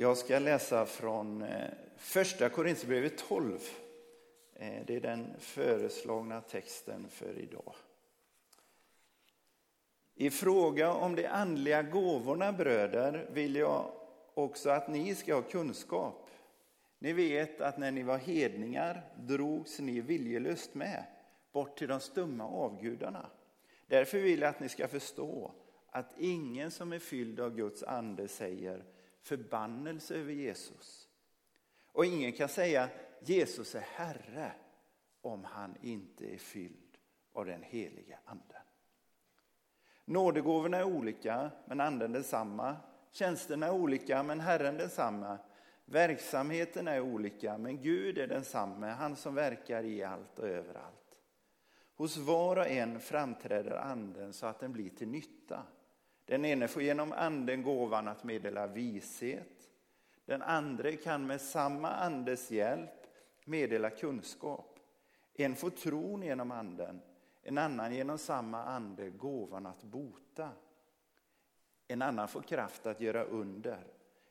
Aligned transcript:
Jag 0.00 0.16
ska 0.16 0.38
läsa 0.38 0.86
från 0.86 1.42
eh, 1.42 1.70
första 1.96 2.48
Korinthierbrevet 2.48 3.18
12. 3.18 3.58
Eh, 4.54 4.82
det 4.86 4.96
är 4.96 5.00
den 5.00 5.34
föreslagna 5.38 6.40
texten 6.40 7.08
för 7.08 7.38
idag. 7.38 7.74
I 10.14 10.30
fråga 10.30 10.92
om 10.92 11.14
de 11.14 11.26
andliga 11.26 11.82
gåvorna, 11.82 12.52
bröder, 12.52 13.30
vill 13.32 13.56
jag 13.56 13.90
också 14.34 14.70
att 14.70 14.88
ni 14.88 15.14
ska 15.14 15.34
ha 15.34 15.42
kunskap. 15.42 16.30
Ni 16.98 17.12
vet 17.12 17.60
att 17.60 17.78
när 17.78 17.90
ni 17.90 18.02
var 18.02 18.18
hedningar 18.18 19.02
drogs 19.16 19.78
ni 19.80 20.00
viljelöst 20.00 20.74
med 20.74 21.04
bort 21.52 21.78
till 21.78 21.88
de 21.88 22.00
stumma 22.00 22.44
avgudarna. 22.44 23.26
Därför 23.86 24.18
vill 24.18 24.40
jag 24.40 24.48
att 24.48 24.60
ni 24.60 24.68
ska 24.68 24.88
förstå 24.88 25.52
att 25.90 26.14
ingen 26.18 26.70
som 26.70 26.92
är 26.92 26.98
fylld 26.98 27.40
av 27.40 27.56
Guds 27.56 27.82
ande 27.82 28.28
säger 28.28 28.84
förbannelse 29.28 30.14
över 30.14 30.32
Jesus. 30.32 31.08
Och 31.92 32.06
ingen 32.06 32.32
kan 32.32 32.48
säga 32.48 32.88
Jesus 33.20 33.74
är 33.74 33.80
Herre 33.80 34.52
om 35.20 35.44
han 35.44 35.76
inte 35.82 36.34
är 36.34 36.38
fylld 36.38 36.98
av 37.32 37.46
den 37.46 37.62
heliga 37.62 38.18
anden. 38.24 38.62
Nådegåvorna 40.04 40.76
är 40.76 40.84
olika, 40.84 41.50
men 41.66 41.80
anden 41.80 42.12
densamma. 42.12 42.76
Tjänsterna 43.12 43.66
är 43.66 43.72
olika, 43.72 44.22
men 44.22 44.40
Herren 44.40 44.76
densamma. 44.76 45.38
Verksamheten 45.84 46.88
är 46.88 47.00
olika, 47.00 47.58
men 47.58 47.82
Gud 47.82 48.18
är 48.18 48.26
densamme, 48.26 48.86
han 48.86 49.16
som 49.16 49.34
verkar 49.34 49.84
i 49.84 50.02
allt 50.02 50.38
och 50.38 50.48
överallt. 50.48 51.16
Hos 51.94 52.16
var 52.16 52.56
och 52.56 52.66
en 52.66 53.00
framträder 53.00 53.76
anden 53.76 54.32
så 54.32 54.46
att 54.46 54.60
den 54.60 54.72
blir 54.72 54.90
till 54.90 55.08
nytta. 55.08 55.62
Den 56.28 56.44
ene 56.44 56.68
får 56.68 56.82
genom 56.82 57.12
anden 57.12 57.62
gåvan 57.62 58.08
att 58.08 58.24
meddela 58.24 58.66
vishet. 58.66 59.70
Den 60.24 60.42
andra 60.42 60.96
kan 60.96 61.26
med 61.26 61.40
samma 61.40 61.90
andes 61.90 62.50
hjälp 62.50 63.06
meddela 63.44 63.90
kunskap. 63.90 64.78
En 65.34 65.56
får 65.56 65.70
tron 65.70 66.22
genom 66.22 66.50
anden, 66.50 67.00
en 67.42 67.58
annan 67.58 67.94
genom 67.94 68.18
samma 68.18 68.64
ande 68.64 69.10
gåvan 69.10 69.66
att 69.66 69.82
bota. 69.82 70.50
En 71.86 72.02
annan 72.02 72.28
får 72.28 72.42
kraft 72.42 72.86
att 72.86 73.00
göra 73.00 73.24
under. 73.24 73.86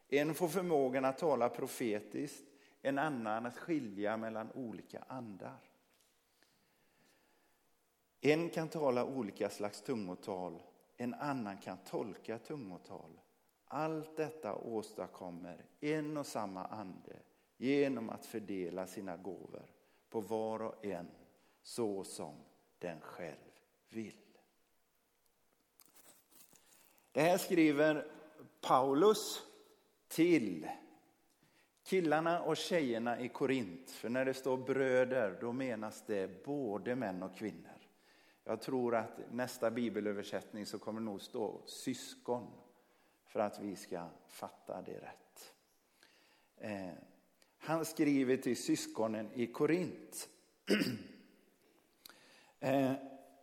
En 0.07 0.33
får 0.33 0.47
förmågan 0.47 1.05
att 1.05 1.17
tala 1.17 1.50
profetiskt, 1.50 2.45
en 2.81 2.97
annan 2.97 3.45
att 3.45 3.57
skilja 3.57 4.17
mellan 4.17 4.52
olika 4.52 5.03
andar. 5.07 5.59
En 8.22 8.50
kan 8.50 8.69
tala 8.69 9.05
olika 9.05 9.50
slags 9.50 9.81
tungotal 9.81 10.61
en 10.98 11.14
annan 11.14 11.58
kan 11.58 11.78
tolka 11.78 12.40
tungotal. 12.40 13.20
Allt 13.66 14.17
detta 14.17 14.56
åstadkommer 14.56 15.66
en 15.80 16.17
och 16.17 16.26
samma 16.26 16.66
ande 16.66 17.20
genom 17.58 18.09
att 18.09 18.26
fördela 18.26 18.88
sina 18.88 19.18
gåvor 19.18 19.66
på 20.09 20.22
var 20.22 20.62
och 20.62 20.86
en 20.86 21.08
så 21.62 22.03
som 22.03 22.36
den 22.80 23.02
själv 23.02 23.52
vill. 23.90 24.18
Det 27.12 27.22
här 27.22 27.38
skriver 27.38 28.12
Paulus 28.62 29.44
till 30.08 30.68
killarna 31.84 32.42
och 32.42 32.58
tjejerna 32.58 33.20
i 33.20 33.30
Korint. 33.30 33.92
För 33.92 34.09
när 34.09 34.25
det 34.25 34.34
står 34.34 34.58
bröder 34.58 35.38
då 35.42 35.52
menas 35.52 36.03
det 36.06 36.44
både 36.45 36.95
män 36.95 37.23
och 37.23 37.38
kvinnor. 37.38 37.77
Jag 38.50 38.62
tror 38.62 38.95
att 38.95 39.20
nästa 39.31 39.72
bibelöversättning 39.72 40.66
så 40.66 40.80
kommer 40.80 41.00
det 41.00 41.06
nog 41.06 41.22
stå 41.22 41.62
syskon 41.66 42.48
för 43.26 43.40
att 43.40 43.59
vi 43.59 43.76
ska 43.76 44.08
fatta 44.28 44.81
det 44.81 45.00
rätt. 45.00 45.53
Eh, 46.58 46.94
han 47.58 47.86
skriver 47.86 48.38
till 48.38 48.58
syskonen 48.58 49.31
i 49.34 49.47
Korint. 49.47 50.30
eh, 52.59 52.91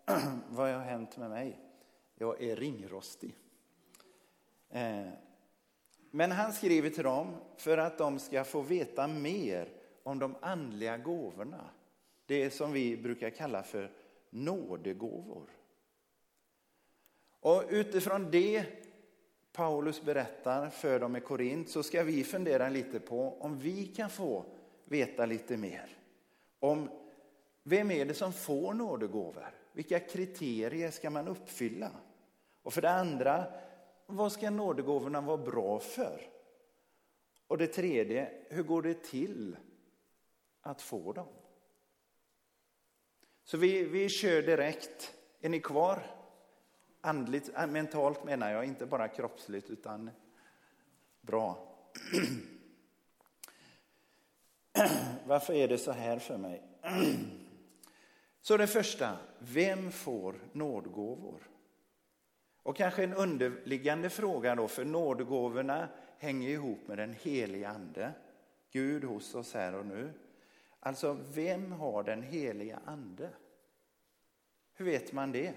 vad 0.49 0.73
har 0.73 0.81
hänt 0.81 1.17
med 1.17 1.31
mig? 1.31 1.59
Jag 2.15 2.43
är 2.43 2.57
ringrostig. 2.57 3.37
Eh, 4.71 5.09
men 6.11 6.33
han 6.33 6.53
skriver 6.53 6.91
till 6.91 7.05
dem 7.05 7.37
för 7.57 7.79
att 7.79 7.99
de 7.99 8.19
ska 8.19 8.45
få 8.45 8.63
veta 8.63 9.09
mer 9.09 9.69
om 10.03 10.19
de 10.19 10.37
andliga 10.41 10.99
gåvorna. 10.99 11.71
Det 12.27 12.51
som 12.51 12.73
vi 12.73 12.97
brukar 12.97 13.31
kalla 13.31 13.63
för 13.63 14.04
nådegåvor. 14.35 15.51
Och 17.41 17.65
utifrån 17.69 18.31
det 18.31 18.67
Paulus 19.53 20.03
berättar 20.03 20.71
för 20.71 21.01
dem 21.01 21.17
i 21.17 21.21
Korint 21.21 21.69
så 21.69 21.83
ska 21.83 22.03
vi 22.03 22.25
fundera 22.25 22.69
lite 22.69 23.01
på 23.01 23.37
om 23.41 23.59
vi 23.59 23.87
kan 23.87 24.11
få 24.11 24.45
veta 24.85 25.27
lite 25.27 25.57
mer 25.57 25.99
om 26.65 26.91
vem 27.63 27.91
är 27.91 28.05
det 28.05 28.15
som 28.15 28.33
får 28.33 28.75
nådegåvor? 28.75 29.55
Vilka 29.73 30.01
kriterier 30.01 30.91
ska 30.91 31.11
man 31.11 31.29
uppfylla? 31.29 31.91
Och 32.63 32.73
för 32.73 32.83
det 32.83 32.91
andra, 32.91 33.45
vad 34.07 34.33
ska 34.33 34.51
nådegåvorna 34.51 35.21
vara 35.21 35.37
bra 35.37 35.79
för? 35.79 36.21
Och 37.47 37.59
det 37.59 37.67
tredje, 37.67 38.31
hur 38.49 38.63
går 38.63 38.83
det 38.83 39.03
till 39.03 39.57
att 40.61 40.83
få 40.83 41.13
dem? 41.13 41.29
Så 43.45 43.57
vi, 43.57 43.85
vi 43.85 44.09
kör 44.09 44.43
direkt. 44.43 45.15
Är 45.41 45.49
ni 45.49 45.61
kvar? 45.61 46.07
Andligt, 47.01 47.51
äh, 47.57 47.67
mentalt 47.67 48.25
menar 48.25 48.51
jag, 48.51 48.65
inte 48.65 48.87
bara 48.87 49.09
kroppsligt 49.09 49.71
utan 49.71 50.11
bra. 51.21 51.77
Varför 55.27 55.55
är 55.55 55.69
det 55.69 55.79
så 55.79 55.93
här 55.93 56.19
för 56.19 56.39
mig? 56.39 56.63
Så 58.41 58.57
det 58.57 58.67
första, 58.67 59.17
vem 59.39 59.93
får 59.93 60.35
nådgåvor? 60.53 61.41
Och 62.63 62.77
kanske 62.77 63.05
en 63.05 63.15
underliggande 63.15 64.11
fråga 64.11 64.55
då, 64.55 64.69
för 64.69 64.85
nådgåvorna 64.85 65.89
hänger 66.19 66.49
ihop 66.49 66.89
med 66.89 66.99
den 66.99 67.15
heliga 67.23 67.69
ande. 67.69 68.13
Gud 68.71 69.05
hos 69.05 69.35
oss 69.35 69.55
här 69.55 69.75
och 69.75 69.87
nu. 69.87 70.13
Alltså, 70.87 71.19
vem 71.35 71.73
har 71.73 72.03
den 72.03 72.23
heliga 72.23 72.81
ande? 72.85 73.31
Hur 74.75 74.85
vet 74.85 75.13
man 75.13 75.33
det? 75.33 75.55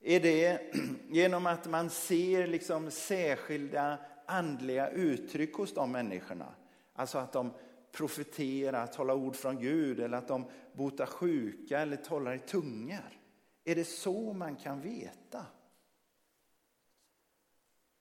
Är 0.00 0.20
det 0.20 0.74
genom 1.10 1.46
att 1.46 1.70
man 1.70 1.90
ser 1.90 2.46
liksom 2.46 2.90
särskilda 2.90 3.98
andliga 4.26 4.90
uttryck 4.90 5.54
hos 5.54 5.74
de 5.74 5.92
människorna? 5.92 6.54
Alltså 6.92 7.18
att 7.18 7.32
de 7.32 7.52
profeterar, 7.92 8.86
talar 8.86 9.14
ord 9.14 9.36
från 9.36 9.60
Gud 9.60 10.00
eller 10.00 10.18
att 10.18 10.28
de 10.28 10.44
botar 10.72 11.06
sjuka 11.06 11.78
eller 11.78 11.96
talar 11.96 12.34
i 12.34 12.38
tungar. 12.38 13.20
Är 13.64 13.74
det 13.74 13.84
så 13.84 14.32
man 14.32 14.56
kan 14.56 14.80
veta? 14.80 15.46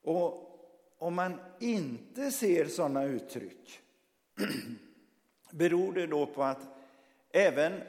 Och 0.02 0.44
om 0.98 1.16
man 1.16 1.40
inte 1.60 2.32
ser 2.32 2.66
sådana 2.66 3.04
uttryck 3.04 3.80
Beror 5.58 5.94
det 5.94 6.08
då 6.08 6.26
på 6.26 6.44
att 6.44 6.68
även 7.30 7.84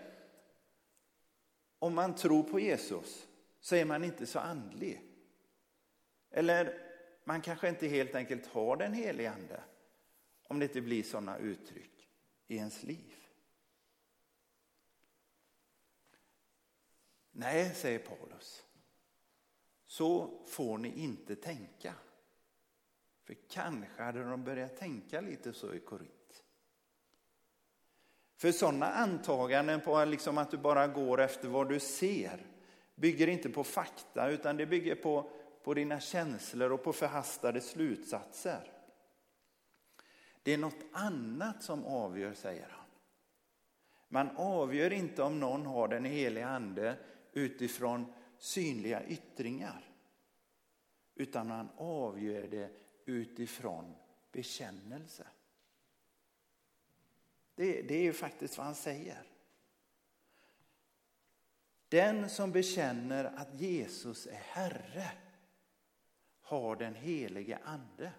om 1.79 1.95
man 1.95 2.15
tror 2.15 2.43
på 2.43 2.61
Jesus 2.61 3.29
så 3.61 3.77
är 3.77 3.85
man 3.85 4.05
inte 4.05 4.27
så 4.27 4.39
andlig? 4.39 5.03
Eller 6.31 6.89
man 7.25 7.41
kanske 7.41 7.69
inte 7.69 7.89
helt 7.89 8.15
enkelt 8.15 8.47
har 8.47 8.77
den 8.77 8.93
helige 8.93 9.31
ande 9.31 9.63
om 10.43 10.59
det 10.59 10.65
inte 10.65 10.81
blir 10.81 11.03
sådana 11.03 11.39
uttryck 11.39 12.09
i 12.47 12.57
ens 12.57 12.83
liv. 12.83 13.15
Nej, 17.31 17.75
säger 17.75 17.99
Paulus. 17.99 18.65
Så 19.87 20.43
får 20.47 20.79
ni 20.79 21.03
inte 21.03 21.37
tänka. 21.37 21.95
För 23.25 23.35
kanske 23.49 24.03
hade 24.03 24.25
de 24.25 24.45
börjat 24.45 24.77
tänka 24.77 25.21
lite 25.21 25.53
så 25.53 25.75
i 25.75 25.81
Korint. 25.81 26.18
För 28.39 28.53
sådana 28.53 28.93
antaganden 28.93 29.81
på 29.81 30.05
liksom 30.05 30.39
att 30.39 30.51
du 30.51 30.57
bara 30.57 30.87
går 30.87 31.21
efter 31.21 31.49
vad 31.49 31.69
du 31.69 31.81
ser 31.81 32.47
bygger 32.95 33.27
inte 33.27 33.49
på 33.49 33.65
fakta 33.65 34.31
utan 34.31 34.57
det 34.57 34.67
bygger 34.67 34.95
på, 34.95 35.31
på 35.65 35.75
dina 35.75 36.01
känslor 36.01 36.73
och 36.73 36.83
på 36.83 36.93
förhastade 36.93 37.61
slutsatser. 37.61 38.73
Det 40.43 40.53
är 40.53 40.59
något 40.59 40.85
annat 40.93 41.63
som 41.63 41.85
avgör, 41.85 42.35
säger 42.35 42.69
han. 42.71 42.87
Man 44.09 44.37
avgör 44.37 44.93
inte 44.93 45.23
om 45.23 45.41
någon 45.41 45.67
har 45.67 45.89
den 45.89 46.05
heliga 46.05 46.49
ande 46.49 46.97
utifrån 47.33 48.13
synliga 48.39 49.07
yttringar. 49.07 49.85
Utan 51.15 51.49
man 51.49 51.69
avgör 51.77 52.49
det 52.51 52.71
utifrån 53.05 53.95
bekännelse. 54.33 55.27
Det, 57.59 57.83
det 57.83 57.95
är 57.95 58.03
ju 58.03 58.13
faktiskt 58.13 58.57
vad 58.57 58.67
han 58.67 58.75
säger. 58.75 59.23
Den 61.89 62.31
som 62.31 62.53
bekänner 62.53 63.25
att 63.25 63.61
Jesus 63.61 64.27
är 64.27 64.41
Herre 64.45 65.11
har 66.41 66.77
den 66.77 66.95
helige 66.95 67.59
ande. 67.65 68.13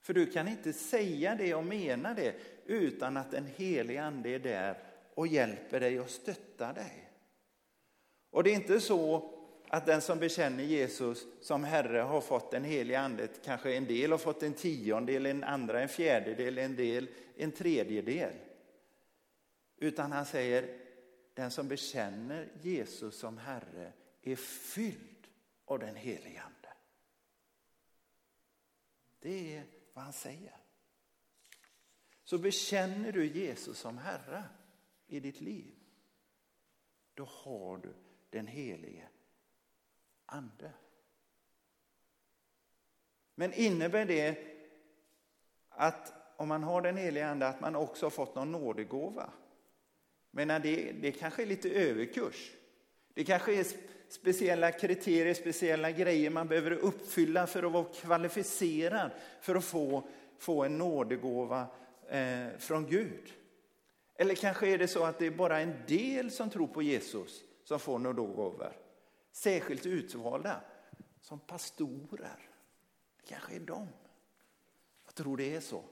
För 0.00 0.14
du 0.14 0.26
kan 0.26 0.48
inte 0.48 0.72
säga 0.72 1.34
det 1.34 1.54
och 1.54 1.64
mena 1.64 2.14
det 2.14 2.34
utan 2.64 3.16
att 3.16 3.30
den 3.30 3.46
helige 3.46 4.02
ande 4.02 4.30
är 4.30 4.38
där 4.38 4.78
och 5.14 5.26
hjälper 5.26 5.80
dig 5.80 6.00
och 6.00 6.10
stöttar 6.10 6.74
dig. 6.74 7.10
Och 8.30 8.44
det 8.44 8.50
är 8.50 8.54
inte 8.54 8.80
så 8.80 9.34
att 9.72 9.86
den 9.86 10.00
som 10.00 10.18
bekänner 10.18 10.64
Jesus 10.64 11.26
som 11.40 11.64
Herre 11.64 11.98
har 11.98 12.20
fått 12.20 12.50
den 12.50 12.64
helige 12.64 13.00
ande, 13.00 13.28
kanske 13.44 13.74
en 13.74 13.86
del 13.86 14.10
har 14.10 14.18
fått 14.18 14.42
en 14.42 14.54
tiondel, 14.54 15.26
en 15.26 15.44
andra 15.44 15.80
en 15.80 15.88
fjärdedel, 15.88 16.58
en 16.58 16.76
del 16.76 17.08
en 17.36 17.52
tredjedel. 17.52 18.34
Utan 19.76 20.12
han 20.12 20.26
säger, 20.26 20.78
den 21.34 21.50
som 21.50 21.68
bekänner 21.68 22.48
Jesus 22.62 23.18
som 23.18 23.38
Herre 23.38 23.92
är 24.22 24.36
fylld 24.36 25.28
av 25.64 25.78
den 25.78 25.96
helige 25.96 26.42
ande. 26.42 26.68
Det 29.20 29.56
är 29.56 29.64
vad 29.92 30.04
han 30.04 30.12
säger. 30.12 30.56
Så 32.24 32.38
bekänner 32.38 33.12
du 33.12 33.26
Jesus 33.26 33.78
som 33.78 33.98
Herre 33.98 34.44
i 35.06 35.20
ditt 35.20 35.40
liv, 35.40 35.74
då 37.14 37.24
har 37.24 37.78
du 37.78 37.94
den 38.30 38.46
helige 38.46 39.08
ande. 40.30 40.72
Men 43.34 43.52
innebär 43.52 44.04
det 44.04 44.38
att 45.68 46.12
om 46.36 46.48
man 46.48 46.62
har 46.62 46.82
den 46.82 46.96
helige 46.96 47.28
ande 47.28 47.48
att 47.48 47.60
man 47.60 47.76
också 47.76 48.06
har 48.06 48.10
fått 48.10 48.34
någon 48.34 48.52
nådegåva? 48.52 49.30
Men 50.30 50.62
det, 50.62 50.92
det 50.92 51.12
kanske 51.12 51.42
är 51.42 51.46
lite 51.46 51.70
överkurs. 51.70 52.52
Det 53.14 53.24
kanske 53.24 53.54
är 53.54 53.66
speciella 54.08 54.72
kriterier, 54.72 55.34
speciella 55.34 55.90
grejer 55.90 56.30
man 56.30 56.48
behöver 56.48 56.70
uppfylla 56.70 57.46
för 57.46 57.62
att 57.62 57.72
vara 57.72 57.84
kvalificerad 57.84 59.10
för 59.40 59.54
att 59.54 59.64
få, 59.64 60.08
få 60.38 60.64
en 60.64 60.78
nådegåva 60.78 61.66
eh, 62.08 62.46
från 62.58 62.86
Gud. 62.86 63.32
Eller 64.16 64.34
kanske 64.34 64.68
är 64.68 64.78
det 64.78 64.88
så 64.88 65.04
att 65.04 65.18
det 65.18 65.26
är 65.26 65.30
bara 65.30 65.60
en 65.60 65.74
del 65.86 66.30
som 66.30 66.50
tror 66.50 66.66
på 66.66 66.82
Jesus 66.82 67.44
som 67.64 67.80
får 67.80 67.98
nådegåvor. 67.98 68.79
Särskilt 69.32 69.86
utvalda, 69.86 70.60
som 71.20 71.38
pastorer. 71.38 72.48
Det 73.16 73.26
kanske 73.26 73.54
är 73.54 73.60
de. 73.60 73.88
Jag 75.04 75.14
tror 75.14 75.36
det 75.36 75.56
är 75.56 75.60
så. 75.60 75.84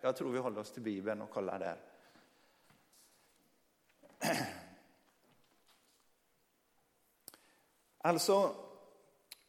Jag 0.00 0.16
tror 0.16 0.32
vi 0.32 0.38
håller 0.38 0.60
oss 0.60 0.72
till 0.72 0.82
Bibeln 0.82 1.20
och 1.22 1.30
kollar 1.30 1.58
där. 1.58 1.80
Alltså, 7.98 8.56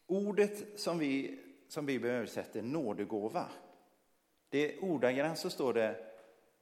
ordet 0.06 0.80
som 0.80 0.98
vi 0.98 1.40
som 1.68 1.86
Bibeln 1.86 2.14
översätter, 2.14 2.62
nådegåva, 2.62 3.48
det 4.48 4.78
ordagrant 4.78 5.38
så 5.38 5.50
står 5.50 5.74
det 5.74 6.06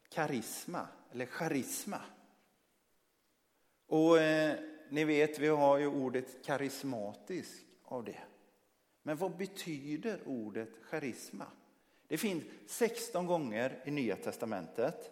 karisma 0.08 0.88
eller 1.12 1.26
charisma. 1.26 2.00
Och 3.86 4.18
eh, 4.18 4.58
ni 4.90 5.04
vet, 5.04 5.38
vi 5.38 5.48
har 5.48 5.78
ju 5.78 5.86
ordet 5.86 6.44
karismatisk 6.44 7.64
av 7.84 8.04
det. 8.04 8.20
Men 9.02 9.16
vad 9.16 9.36
betyder 9.36 10.20
ordet 10.26 10.68
charisma? 10.82 11.46
Det 12.08 12.18
finns 12.18 12.44
16 12.66 13.26
gånger 13.26 13.82
i 13.84 13.90
Nya 13.90 14.16
Testamentet. 14.16 15.10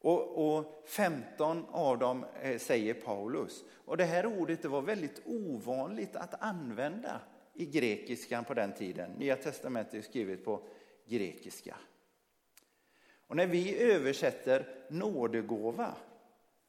Och, 0.00 0.56
och 0.56 0.84
15 0.88 1.66
av 1.70 1.98
dem 1.98 2.24
eh, 2.42 2.58
säger 2.58 2.94
Paulus. 2.94 3.64
Och 3.84 3.96
det 3.96 4.04
här 4.04 4.26
ordet 4.26 4.62
det 4.62 4.68
var 4.68 4.82
väldigt 4.82 5.22
ovanligt 5.24 6.16
att 6.16 6.42
använda 6.42 7.20
i 7.54 7.66
grekiskan 7.66 8.44
på 8.44 8.54
den 8.54 8.72
tiden. 8.72 9.10
Nya 9.10 9.36
testamentet 9.36 9.94
är 9.94 10.02
skrivet 10.02 10.44
på 10.44 10.68
grekiska. 11.06 11.76
Och 13.26 13.36
när 13.36 13.46
vi 13.46 13.82
översätter 13.82 14.86
nådegåva 14.90 15.94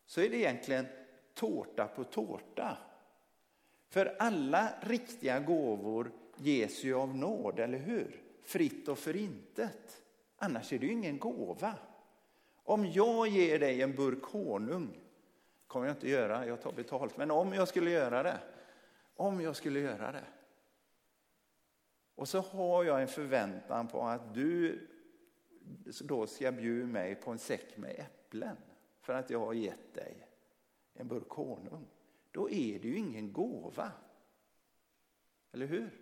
så 0.05 0.21
är 0.21 0.29
det 0.29 0.37
egentligen 0.37 0.85
tårta 1.33 1.87
på 1.87 2.03
tårta. 2.03 2.77
För 3.89 4.15
alla 4.19 4.73
riktiga 4.81 5.39
gåvor 5.39 6.11
ges 6.37 6.83
ju 6.83 6.93
av 6.95 7.17
nåd, 7.17 7.59
eller 7.59 7.77
hur? 7.77 8.21
Fritt 8.41 8.87
och 8.87 8.97
förintet. 8.97 10.03
Annars 10.37 10.73
är 10.73 10.79
det 10.79 10.85
ju 10.85 10.91
ingen 10.91 11.19
gåva. 11.19 11.73
Om 12.63 12.85
jag 12.85 13.27
ger 13.27 13.59
dig 13.59 13.81
en 13.81 13.95
burk 13.95 14.23
honung, 14.23 14.99
kommer 15.67 15.87
jag 15.87 15.95
inte 15.95 16.09
göra, 16.09 16.45
jag 16.45 16.61
tar 16.61 16.71
betalt, 16.71 17.17
men 17.17 17.31
om 17.31 17.53
jag 17.53 17.67
skulle 17.67 17.91
göra 17.91 18.23
det, 18.23 18.39
om 19.15 19.41
jag 19.41 19.55
skulle 19.55 19.79
göra 19.79 20.11
det. 20.11 20.25
Och 22.15 22.29
så 22.29 22.39
har 22.39 22.83
jag 22.83 23.01
en 23.01 23.07
förväntan 23.07 23.87
på 23.87 24.01
att 24.01 24.33
du 24.33 24.87
då 26.03 26.27
ska 26.27 26.51
bjuda 26.51 26.87
mig 26.87 27.15
på 27.15 27.31
en 27.31 27.39
säck 27.39 27.77
med 27.77 27.95
äpplen 27.99 28.57
för 29.01 29.13
att 29.13 29.29
jag 29.29 29.39
har 29.39 29.53
gett 29.53 29.93
dig 29.93 30.32
en 30.93 31.07
burk 31.07 31.29
honung. 31.29 31.87
Då 32.31 32.49
är 32.49 32.79
det 32.79 32.87
ju 32.87 32.97
ingen 32.97 33.33
gåva. 33.33 33.91
Eller 35.51 35.65
hur? 35.65 35.99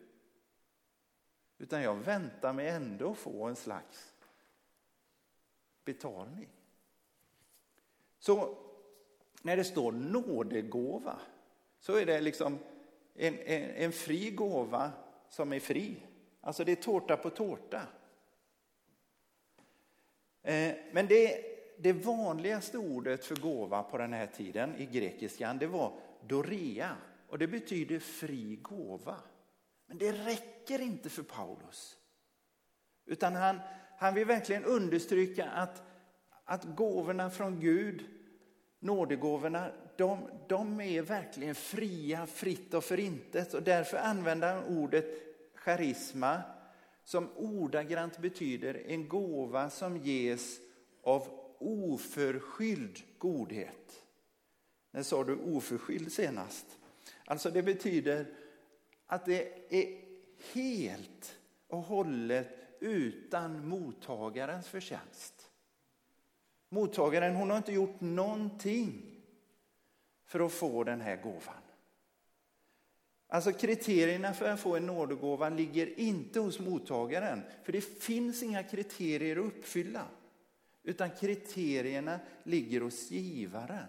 Utan 1.58 1.82
jag 1.82 1.96
väntar 1.96 2.54
mig 2.54 2.70
ändå 2.70 3.14
få 3.14 3.46
en 3.46 3.56
slags 3.56 4.16
betalning. 5.86 6.50
Så 8.20 8.58
när 9.42 9.58
det 9.58 9.64
står 9.64 9.92
nådegåva 9.92 11.20
så 11.80 11.96
är 11.96 12.06
det 12.06 12.22
liksom 12.22 12.60
en, 13.16 13.40
en, 13.40 13.64
en 13.64 13.92
fri 13.92 14.32
gåva 14.32 14.92
som 15.30 15.54
är 15.54 15.60
fri. 15.60 16.04
Alltså 16.42 16.64
det 16.64 16.72
är 16.72 16.76
tårta 16.76 17.18
på 17.18 17.30
tårta. 17.30 17.82
Eh, 20.44 20.76
men 20.92 21.08
det, 21.08 21.51
det 21.82 21.94
vanligaste 21.94 22.78
ordet 22.78 23.26
för 23.26 23.36
gåva 23.36 23.84
på 23.84 23.98
den 23.98 24.14
här 24.14 24.28
tiden 24.28 24.76
i 24.76 24.86
grekiskan 24.86 25.58
det 25.58 25.68
var 25.68 25.94
dorea 26.28 26.96
och 27.28 27.40
det 27.40 27.48
betyder 27.48 28.00
fri 28.00 28.56
gåva. 28.56 29.16
Men 29.88 29.98
det 29.98 30.12
räcker 30.12 30.82
inte 30.82 31.10
för 31.10 31.24
Paulus. 31.24 31.98
Utan 33.06 33.36
han, 33.36 33.60
han 33.98 34.14
vill 34.14 34.26
verkligen 34.26 34.66
understryka 34.66 35.50
att, 35.50 35.84
att 36.46 36.64
gåvorna 36.64 37.30
från 37.30 37.60
Gud, 37.60 38.06
nådegåvorna, 38.80 39.72
de, 39.98 40.30
de 40.50 40.82
är 40.82 41.02
verkligen 41.02 41.56
fria, 41.56 42.28
fritt 42.28 42.74
och 42.74 42.84
förintet. 42.84 43.54
Och 43.54 43.64
därför 43.64 43.98
använder 43.98 44.54
han 44.54 44.64
ordet 44.64 45.06
charisma 45.56 46.42
som 47.04 47.30
ordagrant 47.36 48.18
betyder 48.18 48.84
en 48.88 49.08
gåva 49.08 49.70
som 49.70 49.98
ges 49.98 50.60
av 51.04 51.41
oförskylld 51.62 53.04
godhet. 53.18 54.06
När 54.92 55.04
sa 55.04 55.24
du 55.24 55.36
oförskylld 55.36 56.12
senast? 56.12 56.66
Alltså 57.26 57.50
det 57.50 57.64
betyder 57.64 58.26
att 59.06 59.26
det 59.26 59.74
är 59.76 60.02
helt 60.54 61.38
och 61.68 61.82
hållet 61.82 62.48
utan 62.80 63.68
mottagarens 63.68 64.68
förtjänst. 64.68 65.52
Mottagaren 66.70 67.36
hon 67.36 67.50
har 67.50 67.58
inte 67.58 67.74
gjort 67.74 68.02
någonting 68.02 69.22
för 70.26 70.40
att 70.40 70.52
få 70.52 70.84
den 70.84 71.02
här 71.02 71.16
gåvan. 71.16 71.56
Alltså 73.28 73.52
kriterierna 73.52 74.34
för 74.34 74.50
att 74.50 74.60
få 74.60 74.76
en 74.76 74.86
nådegåva 74.86 75.50
ligger 75.50 76.00
inte 76.00 76.40
hos 76.40 76.60
mottagaren, 76.60 77.42
för 77.64 77.72
det 77.72 77.82
finns 77.82 78.44
inga 78.44 78.64
kriterier 78.64 79.38
att 79.38 79.46
uppfylla. 79.46 80.08
Utan 80.84 81.10
kriterierna 81.12 82.20
ligger 82.44 82.82
hos 82.82 83.12
givaren. 83.12 83.88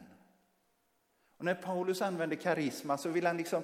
Och 1.37 1.45
när 1.45 1.55
Paulus 1.55 2.03
använder 2.03 2.37
karisma 2.37 2.99
så 2.99 3.09
vill 3.09 3.27
han 3.27 3.37
liksom 3.37 3.63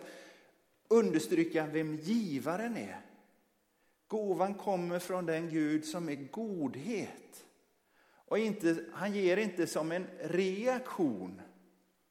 understryka 0.88 1.66
vem 1.66 1.96
givaren 1.96 2.76
är. 2.76 3.00
Gåvan 4.06 4.54
kommer 4.54 4.98
från 4.98 5.26
den 5.26 5.50
Gud 5.50 5.84
som 5.84 6.08
är 6.08 6.14
godhet. 6.14 7.44
Och 8.10 8.38
inte, 8.38 8.84
han 8.92 9.14
ger 9.14 9.36
inte 9.36 9.66
som 9.66 9.92
en 9.92 10.06
reaktion 10.20 11.40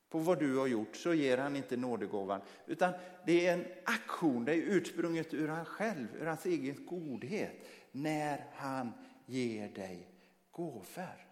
på 0.10 0.20
vad 0.20 0.40
du 0.40 0.58
har 0.58 0.68
gjort 0.68 0.96
så 0.96 1.14
ger 1.14 1.38
han 1.38 1.56
inte 1.56 1.78
nådegåvan. 1.78 2.42
Utan 2.66 2.94
det 3.26 3.48
är 3.48 3.54
en 3.54 3.66
aktion, 3.84 4.46
det 4.46 4.54
är 4.54 4.58
ursprunget 4.58 5.34
ur 5.34 5.48
han 5.48 5.66
själv, 5.66 6.08
ur 6.20 6.26
hans 6.26 6.46
egen 6.46 6.86
godhet. 6.86 7.68
När 7.92 8.46
han 8.54 8.92
ger 9.26 9.70
dig 9.70 10.08
gåvor. 10.58 11.26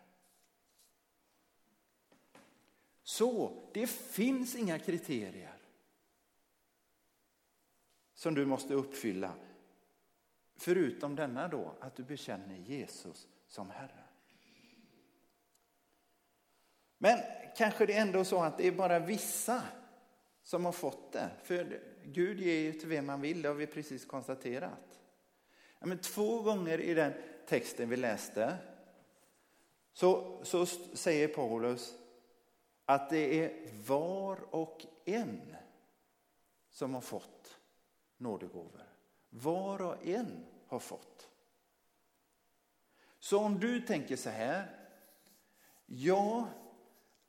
Så 3.04 3.62
det 3.74 3.88
finns 3.88 4.56
inga 4.56 4.80
kriterier 4.80 5.58
som 8.14 8.36
du 8.36 8.46
måste 8.46 8.74
uppfylla. 8.74 9.34
Förutom 10.56 11.16
denna 11.16 11.48
då, 11.48 11.76
att 11.80 11.96
du 11.96 12.04
bekänner 12.04 12.56
Jesus 12.56 13.28
som 13.48 13.70
Herre. 13.70 14.04
Men 16.98 17.20
kanske 17.58 17.86
det 17.86 17.94
är 17.94 18.02
ändå 18.02 18.24
så 18.24 18.42
att 18.42 18.58
det 18.58 18.68
är 18.68 18.72
bara 18.72 19.00
vissa 19.00 19.62
som 20.44 20.66
har 20.66 20.72
fått 20.72 21.12
det. 21.12 21.30
För 21.44 21.82
Gud 22.04 22.40
ger 22.40 22.60
ju 22.60 22.74
till 22.74 22.90
vem 22.90 23.06
man 23.06 23.22
vill, 23.22 23.42
det 23.42 23.48
har 23.48 23.56
vi 23.56 23.68
precis 23.68 24.06
konstaterat. 24.06 25.00
Men 25.80 25.98
två 25.98 26.42
gånger 26.42 26.80
i 26.80 26.94
den 26.94 27.14
texten 27.48 27.90
vi 27.90 27.98
läste 27.98 28.58
så, 29.96 30.40
så 30.44 30.66
säger 30.66 31.28
Paulus 31.28 31.94
att 32.86 33.10
det 33.10 33.44
är 33.44 33.70
var 33.88 34.56
och 34.56 34.86
en 35.06 35.56
som 36.70 36.94
har 36.94 37.02
fått 37.02 37.60
nådegåvor. 38.18 38.84
Var 39.30 39.82
och 39.82 40.06
en 40.08 40.46
har 40.68 40.80
fått. 40.80 41.30
Så 43.20 43.40
om 43.40 43.60
du 43.60 43.82
tänker 43.82 44.16
så 44.16 44.30
här, 44.30 44.90
ja, 45.86 46.50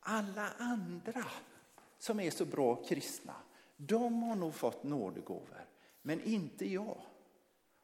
alla 0.01 0.53
andra 0.59 1.25
som 1.99 2.21
är 2.21 2.31
så 2.31 2.45
bra 2.45 2.85
kristna, 2.85 3.35
de 3.77 4.23
har 4.23 4.37
nog 4.37 4.55
fått 4.55 4.83
nådegåvor, 4.83 5.65
men 6.03 6.21
inte 6.23 6.73
jag. 6.73 7.01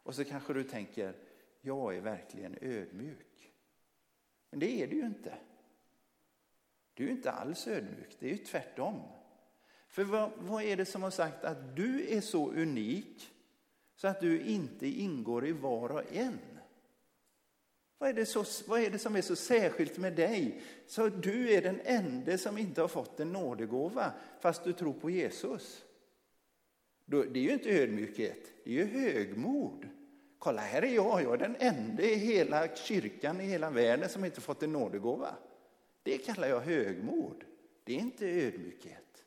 Och 0.03 0.15
så 0.15 0.25
kanske 0.25 0.53
du 0.53 0.65
tänker, 0.65 1.17
jag 1.61 1.97
är 1.97 2.01
verkligen 2.01 2.59
ödmjuk. 2.61 3.52
Men 4.53 4.59
det 4.59 4.83
är 4.83 4.87
du 4.87 4.97
ju 4.97 5.07
inte. 5.07 5.35
Du 6.95 7.07
är 7.07 7.11
inte 7.11 7.31
alls 7.31 7.67
ödmjuk, 7.67 8.17
det 8.19 8.27
är 8.27 8.31
ju 8.31 8.39
tvärtom. 8.39 9.01
För 9.89 10.05
vad, 10.05 10.31
vad 10.39 10.63
är 10.63 10.77
det 10.77 10.85
som 10.85 11.03
har 11.03 11.11
sagt 11.11 11.45
att 11.45 11.77
du 11.77 12.07
är 12.09 12.21
så 12.21 12.53
unik 12.53 13.31
så 13.97 14.09
att 14.09 14.21
du 14.21 14.41
inte 14.41 14.87
ingår 14.87 15.47
i 15.47 15.53
var 15.53 15.93
och 15.93 16.13
en? 16.13 16.39
Vad 17.99 18.09
är, 18.09 18.15
det 18.15 18.27
så, 18.27 18.45
vad 18.67 18.81
är 18.81 18.91
det 18.91 18.99
som 18.99 19.17
är 19.17 19.23
så 19.23 19.37
särskilt 19.37 19.99
med 19.99 20.17
dig? 20.17 20.63
Så 20.87 21.09
du 21.09 21.53
är 21.53 21.63
den 21.63 21.81
enda 21.85 22.39
som 22.39 22.59
inte 22.59 22.81
har 22.81 22.89
fått 22.89 23.21
en 23.21 23.33
nådegåva 23.33 24.13
fast 24.41 24.65
du 24.65 24.73
tror 24.73 24.93
på 24.93 25.11
Jesus. 25.11 25.85
Det 27.05 27.17
är 27.17 27.37
ju 27.37 27.53
inte 27.53 27.71
ödmjukhet, 27.71 28.53
det 28.65 28.71
är 28.71 28.75
ju 28.75 28.85
högmod. 28.85 29.89
Kolla, 30.43 30.61
här 30.63 30.83
är 30.83 30.95
jag, 30.95 31.23
jag 31.23 31.35
är 31.35 31.39
den 31.39 31.57
enda 31.59 32.03
i 32.03 32.15
hela 32.15 32.77
kyrkan, 32.77 33.41
i 33.41 33.45
hela 33.45 33.71
världen 33.71 34.09
som 34.09 34.25
inte 34.25 34.41
fått 34.41 34.63
en 34.63 34.73
nådegåva. 34.73 35.35
Det 36.03 36.19
kallar 36.19 36.49
jag 36.49 36.61
högmod, 36.61 37.45
det 37.85 37.95
är 37.95 37.99
inte 37.99 38.27
ödmjukhet. 38.27 39.25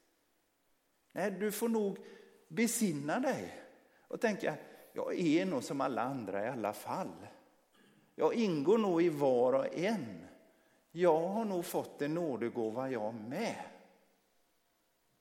Nej, 1.11 1.31
du 1.31 1.51
får 1.51 1.69
nog 1.69 1.97
besinna 2.47 3.19
dig 3.19 3.61
och 3.99 4.21
tänka, 4.21 4.55
jag 4.93 5.19
är 5.19 5.45
nog 5.45 5.63
som 5.63 5.81
alla 5.81 6.01
andra 6.01 6.45
i 6.45 6.49
alla 6.49 6.73
fall. 6.73 7.27
Jag 8.15 8.33
ingår 8.33 8.77
nog 8.77 9.03
i 9.03 9.09
var 9.09 9.53
och 9.53 9.77
en. 9.77 10.27
Jag 10.91 11.27
har 11.27 11.45
nog 11.45 11.65
fått 11.65 12.01
en 12.01 12.13
nådegåva 12.13 12.89
jag 12.89 13.13
med. 13.13 13.63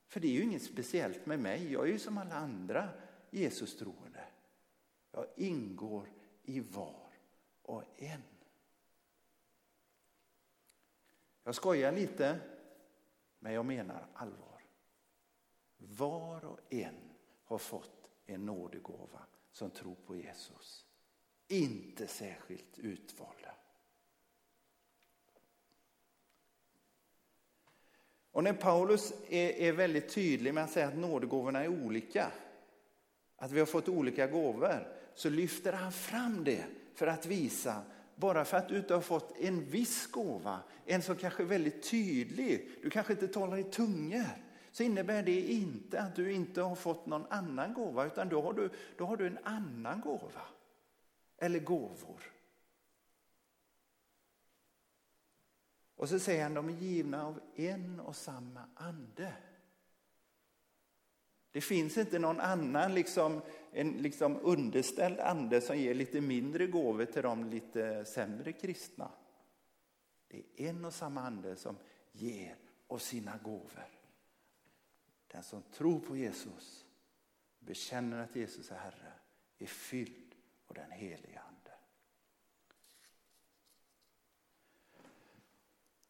För 0.06 0.20
det 0.20 0.28
är 0.28 0.32
ju 0.32 0.42
inget 0.42 0.62
speciellt 0.62 1.26
med 1.26 1.38
mig, 1.38 1.72
jag 1.72 1.88
är 1.88 1.92
ju 1.92 1.98
som 1.98 2.18
alla 2.18 2.34
andra 2.34 2.88
Jesus 3.30 3.76
troende. 3.76 4.13
Jag 5.14 5.26
ingår 5.36 6.10
i 6.42 6.60
var 6.60 7.10
och 7.62 7.82
en. 7.96 8.22
Jag 11.44 11.54
skojar 11.54 11.92
lite, 11.92 12.40
men 13.38 13.52
jag 13.52 13.66
menar 13.66 14.06
allvar. 14.14 14.62
Var 15.76 16.44
och 16.44 16.60
en 16.70 16.94
har 17.44 17.58
fått 17.58 18.10
en 18.26 18.46
nådegåva 18.46 19.26
som 19.52 19.70
tror 19.70 19.94
på 19.94 20.16
Jesus. 20.16 20.86
Inte 21.48 22.06
särskilt 22.06 22.78
utvalda. 22.78 23.54
Och 28.30 28.44
när 28.44 28.52
Paulus 28.52 29.12
är, 29.28 29.50
är 29.50 29.72
väldigt 29.72 30.14
tydlig 30.14 30.54
med 30.54 30.64
att 30.64 30.70
säga 30.70 30.88
att 30.88 30.96
nådegåvorna 30.96 31.64
är 31.64 31.68
olika, 31.68 32.32
att 33.36 33.52
vi 33.52 33.58
har 33.58 33.66
fått 33.66 33.88
olika 33.88 34.26
gåvor, 34.26 35.03
så 35.14 35.30
lyfter 35.30 35.72
han 35.72 35.92
fram 35.92 36.44
det 36.44 36.64
för 36.94 37.06
att 37.06 37.26
visa, 37.26 37.82
bara 38.16 38.44
för 38.44 38.56
att 38.56 38.68
du 38.68 38.76
inte 38.76 38.94
har 38.94 39.00
fått 39.00 39.36
en 39.38 39.64
viss 39.64 40.06
gåva, 40.06 40.60
en 40.86 41.02
som 41.02 41.16
kanske 41.16 41.42
är 41.42 41.46
väldigt 41.46 41.90
tydlig, 41.90 42.70
du 42.82 42.90
kanske 42.90 43.12
inte 43.12 43.28
talar 43.28 43.56
i 43.56 43.64
tungor, 43.64 44.26
så 44.72 44.82
innebär 44.82 45.22
det 45.22 45.40
inte 45.40 46.00
att 46.00 46.16
du 46.16 46.32
inte 46.32 46.62
har 46.62 46.74
fått 46.74 47.06
någon 47.06 47.26
annan 47.30 47.74
gåva, 47.74 48.06
utan 48.06 48.28
då 48.28 48.42
har 48.42 48.52
du, 48.52 48.70
då 48.96 49.04
har 49.04 49.16
du 49.16 49.26
en 49.26 49.38
annan 49.42 50.00
gåva 50.00 50.42
eller 51.38 51.58
gåvor. 51.58 52.20
Och 55.96 56.08
så 56.08 56.18
säger 56.18 56.42
han, 56.42 56.54
de 56.54 56.68
är 56.68 56.72
givna 56.72 57.26
av 57.26 57.40
en 57.54 58.00
och 58.00 58.16
samma 58.16 58.60
ande. 58.74 59.32
Det 61.54 61.60
finns 61.60 61.98
inte 61.98 62.18
någon 62.18 62.40
annan 62.40 62.94
liksom, 62.94 63.42
en 63.72 63.92
liksom 63.92 64.38
underställd 64.42 65.20
ande 65.20 65.60
som 65.60 65.78
ger 65.78 65.94
lite 65.94 66.20
mindre 66.20 66.66
gåvor 66.66 67.04
till 67.04 67.22
de 67.22 67.44
lite 67.44 68.04
sämre 68.04 68.52
kristna. 68.52 69.10
Det 70.28 70.36
är 70.36 70.68
en 70.68 70.84
och 70.84 70.94
samma 70.94 71.20
ande 71.20 71.56
som 71.56 71.76
ger 72.12 72.56
av 72.86 72.98
sina 72.98 73.36
gåvor. 73.36 73.88
Den 75.26 75.42
som 75.42 75.62
tror 75.62 76.00
på 76.00 76.16
Jesus, 76.16 76.86
bekänner 77.58 78.24
att 78.24 78.36
Jesus 78.36 78.70
är 78.70 78.76
Herre, 78.76 79.12
är 79.58 79.66
fylld 79.66 80.34
av 80.66 80.74
den 80.74 80.90
heliga 80.90 81.40
Ande. 81.40 81.70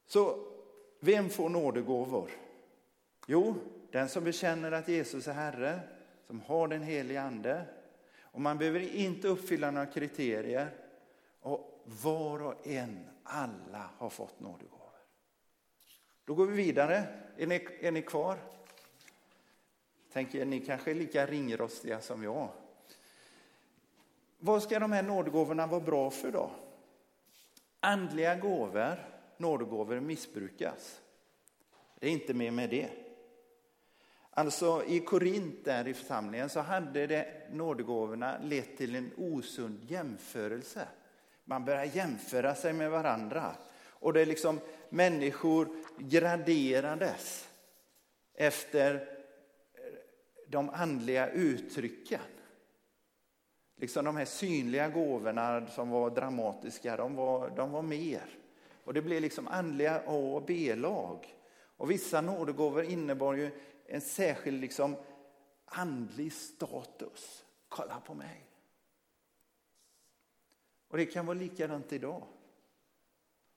Så 0.07 0.53
vem 1.01 1.31
får 1.31 1.49
nådegåvor? 1.49 2.31
Jo, 3.27 3.55
den 3.95 4.09
som 4.09 4.25
bekänner 4.25 4.73
att 4.73 4.89
Jesus 4.89 5.29
är 5.29 5.33
Herre, 5.33 5.81
som 6.27 6.41
har 6.41 6.69
den 6.69 6.83
heliga 6.83 7.23
Ande. 7.23 7.65
Och 8.21 8.41
man 8.41 8.59
behöver 8.59 8.81
inte 8.81 9.29
uppfylla 9.29 9.71
några 9.71 9.87
kriterier. 9.87 10.71
Och 11.41 11.83
var 11.85 12.43
och 12.43 12.67
en, 12.67 13.07
alla 13.23 13.91
har 13.99 14.11
fått 14.11 14.41
nådegåvor. 14.41 14.91
Då 16.25 16.35
går 16.35 16.47
vi 16.47 16.57
vidare. 16.57 17.05
Är 17.37 17.47
ni, 17.47 17.69
är 17.81 17.93
ni 17.93 18.03
kvar? 18.03 18.39
Tänker 20.13 20.45
ni 20.45 20.61
kanske 20.61 20.91
är 20.91 20.95
lika 20.95 21.27
ringrostiga 21.27 22.01
som 22.01 22.23
jag. 22.23 22.49
Vad 24.39 24.63
ska 24.63 24.79
de 24.79 24.93
här 24.93 25.03
nådegåvorna 25.03 25.67
vara 25.67 25.81
bra 25.81 26.11
för 26.11 26.33
då? 26.33 26.51
Andliga 27.81 28.37
gåvor, 28.37 28.97
nådegåvor 29.37 30.01
missbrukas. 30.01 31.01
Det 31.99 32.07
är 32.07 32.11
inte 32.11 32.35
mer 32.35 32.51
med 32.51 32.71
det. 32.71 33.04
Alltså 34.37 34.85
i 34.87 35.01
Korint 35.01 35.65
där 35.65 35.89
i 35.89 35.95
församlingen 35.95 36.49
så 36.49 36.61
hade 36.61 37.07
det 37.07 37.27
nådegåvorna 37.51 38.39
lett 38.43 38.77
till 38.77 38.95
en 38.95 39.11
osund 39.17 39.85
jämförelse. 39.91 40.89
Man 41.45 41.65
börjar 41.65 41.85
jämföra 41.85 42.55
sig 42.55 42.73
med 42.73 42.91
varandra. 42.91 43.57
Och 43.87 44.13
det 44.13 44.21
är 44.21 44.27
liksom 44.27 44.61
människor 44.89 45.69
graderades 45.99 47.49
efter 48.35 49.09
de 50.49 50.71
andliga 50.71 51.29
uttrycken. 51.29 52.21
Liksom 53.77 54.05
de 54.05 54.17
här 54.17 54.25
synliga 54.25 54.89
gåvorna 54.89 55.67
som 55.67 55.91
var 55.91 56.11
dramatiska, 56.11 56.97
de 56.97 57.15
var, 57.15 57.51
de 57.51 57.71
var 57.71 57.83
mer. 57.83 58.39
Och 58.85 58.95
det 58.95 59.03
blev 59.03 59.23
liksom 59.23 59.49
andliga 59.49 60.03
A 60.07 60.35
och 60.35 60.43
B-lag. 60.43 61.35
Och 61.77 61.91
vissa 61.91 62.21
nådegåvor 62.21 62.85
innebar 62.85 63.35
ju 63.35 63.51
en 63.87 64.01
särskild 64.01 64.61
liksom 64.61 64.97
andlig 65.65 66.33
status. 66.33 67.45
Kolla 67.69 68.01
på 68.01 68.15
mig. 68.15 68.51
Och 70.89 70.97
det 70.97 71.07
kan 71.07 71.27
vara 71.27 71.39
likadant 71.39 71.93
idag. 71.93 72.27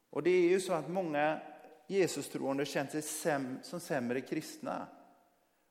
Och 0.10 0.24
det 0.24 0.30
är 0.30 0.50
ju 0.50 0.60
så 0.60 0.74
att 0.74 0.90
många 0.90 1.42
Jesus-troende 1.88 2.66
känt 2.66 2.92
sig 2.92 3.02
säm 3.02 3.60
som 3.64 3.80
sämre 3.80 4.22
kristna. 4.22 4.88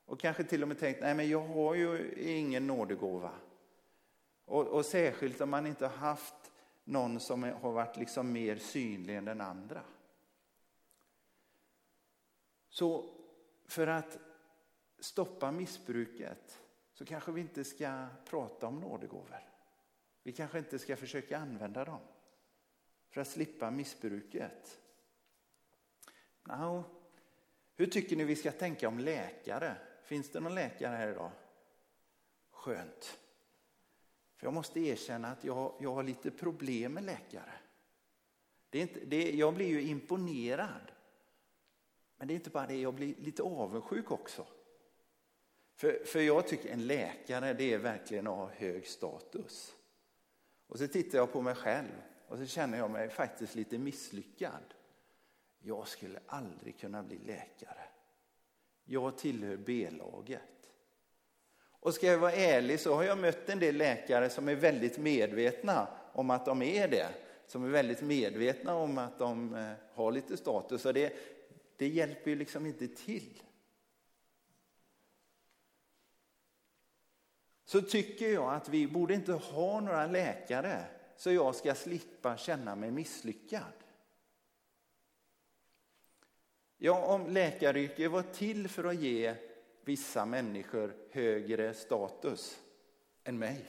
Och 0.05 0.19
kanske 0.19 0.43
till 0.43 0.61
och 0.61 0.67
med 0.67 0.79
tänkt, 0.79 1.01
nej 1.01 1.15
men 1.15 1.29
jag 1.29 1.47
har 1.47 1.75
ju 1.75 2.13
ingen 2.17 2.67
nådegåva. 2.67 3.31
Och, 4.45 4.67
och 4.67 4.85
särskilt 4.85 5.41
om 5.41 5.49
man 5.49 5.67
inte 5.67 5.87
har 5.87 5.97
haft 5.97 6.51
någon 6.83 7.19
som 7.19 7.43
har 7.43 7.71
varit 7.71 7.97
liksom 7.97 8.31
mer 8.31 8.55
synlig 8.55 9.15
än 9.15 9.25
den 9.25 9.41
andra. 9.41 9.81
Så 12.69 13.09
för 13.65 13.87
att 13.87 14.19
stoppa 14.99 15.51
missbruket 15.51 16.59
så 16.93 17.05
kanske 17.05 17.31
vi 17.31 17.41
inte 17.41 17.63
ska 17.63 18.07
prata 18.25 18.67
om 18.67 18.79
nådegåvor. 18.79 19.49
Vi 20.23 20.31
kanske 20.31 20.59
inte 20.59 20.79
ska 20.79 20.97
försöka 20.97 21.37
använda 21.37 21.85
dem 21.85 21.99
för 23.09 23.21
att 23.21 23.27
slippa 23.27 23.71
missbruket. 23.71 24.79
No. 26.43 26.83
Hur 27.75 27.85
tycker 27.85 28.15
ni 28.15 28.23
vi 28.23 28.35
ska 28.35 28.51
tänka 28.51 28.87
om 28.87 28.99
läkare? 28.99 29.77
Finns 30.03 30.29
det 30.29 30.39
någon 30.39 30.55
läkare 30.55 30.95
här 30.95 31.07
idag? 31.07 31.31
Skönt. 32.51 33.19
För 34.35 34.47
jag 34.47 34.53
måste 34.53 34.79
erkänna 34.79 35.27
att 35.27 35.43
jag, 35.43 35.73
jag 35.79 35.93
har 35.93 36.03
lite 36.03 36.31
problem 36.31 36.93
med 36.93 37.03
läkare. 37.03 37.53
Det 38.69 38.77
är 38.77 38.81
inte, 38.81 39.05
det, 39.05 39.31
jag 39.31 39.53
blir 39.53 39.67
ju 39.67 39.81
imponerad. 39.81 40.91
Men 42.17 42.27
det 42.27 42.33
är 42.33 42.35
inte 42.35 42.49
bara 42.49 42.67
det, 42.67 42.81
jag 42.81 42.93
blir 42.93 43.15
lite 43.15 43.43
avundsjuk 43.43 44.11
också. 44.11 44.45
För, 45.77 46.05
för 46.05 46.19
jag 46.19 46.47
tycker 46.47 46.69
en 46.69 46.87
läkare 46.87 47.53
det 47.53 47.73
är 47.73 47.77
verkligen 47.77 48.27
att 48.27 48.37
ha 48.37 48.49
hög 48.49 48.87
status. 48.87 49.75
Och 50.67 50.79
så 50.79 50.87
tittar 50.87 51.17
jag 51.17 51.31
på 51.31 51.41
mig 51.41 51.55
själv. 51.55 51.91
och 52.27 52.37
så 52.37 52.45
känner 52.45 52.77
jag 52.77 52.91
mig 52.91 53.09
faktiskt 53.09 53.55
lite 53.55 53.77
misslyckad. 53.77 54.73
Jag 55.59 55.87
skulle 55.87 56.19
aldrig 56.27 56.79
kunna 56.79 57.03
bli 57.03 57.17
läkare. 57.17 57.83
Jag 58.85 59.17
tillhör 59.17 59.57
B-laget. 59.57 60.41
Och 61.59 61.93
ska 61.93 62.07
jag 62.07 62.17
vara 62.17 62.31
ärlig 62.31 62.79
så 62.79 62.93
har 62.93 63.03
jag 63.03 63.17
mött 63.17 63.49
en 63.49 63.59
del 63.59 63.77
läkare 63.77 64.29
som 64.29 64.47
är 64.47 64.55
väldigt 64.55 64.97
medvetna 64.97 65.87
om 66.13 66.29
att 66.29 66.45
de 66.45 66.61
är 66.61 66.87
det. 66.87 67.07
Som 67.47 67.65
är 67.65 67.69
väldigt 67.69 68.01
medvetna 68.01 68.75
om 68.75 68.97
att 68.97 69.19
de 69.19 69.55
eh, 69.55 69.71
har 69.93 70.11
lite 70.11 70.37
status. 70.37 70.85
Och 70.85 70.93
det, 70.93 71.13
det 71.77 71.87
hjälper 71.87 72.29
ju 72.29 72.35
liksom 72.35 72.65
inte 72.65 72.87
till. 72.87 73.41
Så 77.67 77.81
tycker 77.81 78.33
jag 78.33 78.53
att 78.53 78.69
vi 78.69 78.87
borde 78.87 79.13
inte 79.13 79.33
ha 79.33 79.79
några 79.79 80.07
läkare 80.07 80.85
så 81.15 81.31
jag 81.31 81.55
ska 81.55 81.75
slippa 81.75 82.37
känna 82.37 82.75
mig 82.75 82.91
misslyckad. 82.91 83.73
Ja, 86.77 87.05
om 87.05 87.27
läkaryrket 87.27 88.11
var 88.11 88.23
till 88.23 88.67
för 88.67 88.83
att 88.83 88.95
ge 88.95 89.35
vissa 89.85 90.25
människor 90.25 90.95
högre 91.11 91.73
status 91.73 92.59
än 93.23 93.39
mig. 93.39 93.65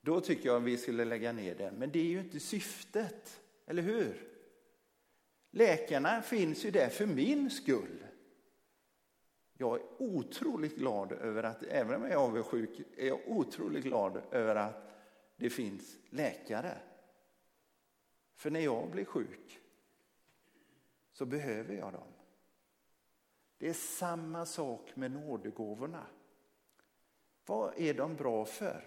Då 0.00 0.20
tycker 0.20 0.48
jag 0.48 0.60
vi 0.60 0.76
skulle 0.76 1.04
lägga 1.04 1.32
ner 1.32 1.54
det. 1.54 1.72
Men 1.72 1.90
det 1.90 1.98
är 1.98 2.04
ju 2.04 2.20
inte 2.20 2.40
syftet, 2.40 3.40
eller 3.66 3.82
hur? 3.82 4.28
Läkarna 5.50 6.22
finns 6.22 6.64
ju 6.64 6.70
där 6.70 6.88
för 6.88 7.06
min 7.06 7.50
skull. 7.50 8.04
Jag 9.62 9.80
är 9.80 9.86
otroligt 9.98 10.76
glad 10.76 11.12
över 11.12 11.42
att, 11.42 11.62
även 11.62 11.94
om 11.94 12.02
jag 12.02 12.12
är 12.12 12.16
avundsjuk, 12.16 12.80
är 12.96 13.06
jag 13.06 13.20
otroligt 13.26 13.84
glad 13.84 14.22
över 14.30 14.56
att 14.56 14.90
det 15.36 15.50
finns 15.50 15.96
läkare. 16.10 16.78
För 18.34 18.50
när 18.50 18.60
jag 18.60 18.90
blir 18.90 19.04
sjuk 19.04 19.60
så 21.12 21.26
behöver 21.26 21.74
jag 21.74 21.92
dem. 21.92 22.12
Det 23.58 23.68
är 23.68 23.72
samma 23.72 24.46
sak 24.46 24.96
med 24.96 25.10
nådegåvorna. 25.10 26.06
Vad 27.46 27.72
är 27.76 27.94
de 27.94 28.16
bra 28.16 28.44
för? 28.44 28.84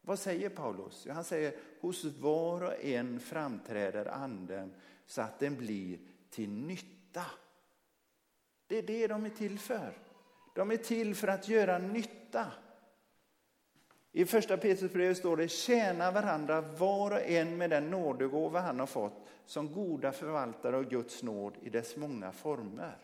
Vad 0.00 0.18
säger 0.18 0.48
Paulus? 0.48 1.06
Han 1.10 1.24
säger 1.24 1.58
hos 1.80 2.04
var 2.04 2.62
och 2.62 2.84
en 2.84 3.20
framträder 3.20 4.06
anden 4.06 4.74
så 5.06 5.22
att 5.22 5.38
den 5.38 5.56
blir 5.56 5.98
till 6.30 6.50
nytta. 6.50 7.26
Det 8.66 8.78
är 8.78 8.82
det 8.82 9.06
de 9.06 9.24
är 9.24 9.30
till 9.30 9.58
för. 9.58 9.98
De 10.54 10.70
är 10.70 10.76
till 10.76 11.14
för 11.14 11.28
att 11.28 11.48
göra 11.48 11.78
nytta. 11.78 12.46
I 14.12 14.24
första 14.24 14.56
Petrusbrevet 14.56 15.16
står 15.16 15.36
det 15.36 15.48
tjäna 15.48 16.10
varandra 16.10 16.60
var 16.60 17.10
och 17.10 17.20
en 17.20 17.56
med 17.56 17.70
den 17.70 17.90
nådegåva 17.90 18.60
han 18.60 18.80
har 18.80 18.86
fått 18.86 19.26
som 19.46 19.72
goda 19.72 20.12
förvaltare 20.12 20.76
av 20.76 20.88
Guds 20.88 21.22
nåd 21.22 21.54
i 21.62 21.70
dess 21.70 21.96
många 21.96 22.32
former. 22.32 22.96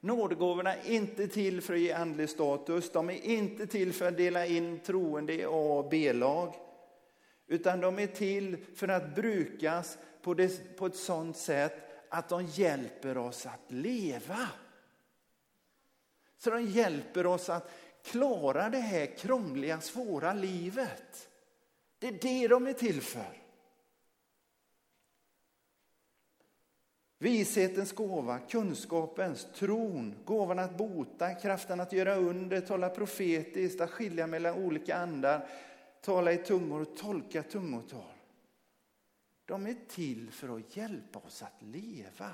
Nådegåvorna 0.00 0.74
är 0.74 0.90
inte 0.90 1.28
till 1.28 1.60
för 1.60 1.74
att 1.74 1.80
ge 1.80 1.92
andlig 1.92 2.28
status, 2.28 2.92
de 2.92 3.10
är 3.10 3.24
inte 3.24 3.66
till 3.66 3.92
för 3.92 4.08
att 4.08 4.16
dela 4.16 4.46
in 4.46 4.80
troende 4.80 5.34
i 5.34 5.44
A 5.44 5.78
och 5.78 5.88
B-lag. 5.88 6.54
Utan 7.46 7.80
de 7.80 7.98
är 7.98 8.06
till 8.06 8.56
för 8.74 8.88
att 8.88 9.14
brukas 9.14 9.98
på, 10.22 10.34
det, 10.34 10.76
på 10.76 10.86
ett 10.86 10.96
sådant 10.96 11.36
sätt 11.36 11.87
att 12.08 12.28
de 12.28 12.46
hjälper 12.46 13.18
oss 13.18 13.46
att 13.46 13.72
leva. 13.72 14.48
Så 16.38 16.50
de 16.50 16.64
hjälper 16.64 17.26
oss 17.26 17.48
att 17.48 17.70
klara 18.02 18.68
det 18.68 18.78
här 18.78 19.06
krångliga, 19.06 19.80
svåra 19.80 20.32
livet. 20.32 21.28
Det 21.98 22.08
är 22.08 22.18
det 22.22 22.48
de 22.48 22.66
är 22.66 22.72
till 22.72 23.02
för. 23.02 23.42
Vishetens 27.20 27.92
gåva, 27.92 28.38
kunskapens, 28.38 29.48
tron, 29.54 30.14
gåvan 30.24 30.58
att 30.58 30.76
bota, 30.76 31.34
kraften 31.34 31.80
att 31.80 31.92
göra 31.92 32.14
under, 32.16 32.60
tala 32.60 32.88
profetiskt, 32.88 33.80
att 33.80 33.90
skilja 33.90 34.26
mellan 34.26 34.54
olika 34.54 34.96
andar, 34.96 35.48
tala 36.00 36.32
i 36.32 36.36
tungor 36.36 36.80
och 36.80 36.96
tolka 36.96 37.42
tungotal. 37.42 38.17
De 39.48 39.66
är 39.66 39.76
till 39.88 40.30
för 40.30 40.56
att 40.56 40.76
hjälpa 40.76 41.18
oss 41.18 41.42
att 41.42 41.62
leva. 41.62 42.30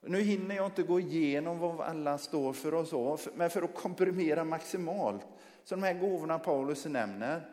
Nu 0.00 0.20
hinner 0.20 0.54
jag 0.54 0.66
inte 0.66 0.82
gå 0.82 1.00
igenom 1.00 1.58
vad 1.58 1.80
alla 1.80 2.18
står 2.18 2.52
för 2.52 2.74
och 2.74 2.86
så, 2.86 3.18
men 3.34 3.50
för 3.50 3.62
att 3.62 3.74
komprimera 3.74 4.44
maximalt. 4.44 5.26
Så 5.64 5.74
de 5.74 5.82
här 5.82 5.94
gåvorna 5.94 6.38
Paulus 6.38 6.84
nämner, 6.84 7.50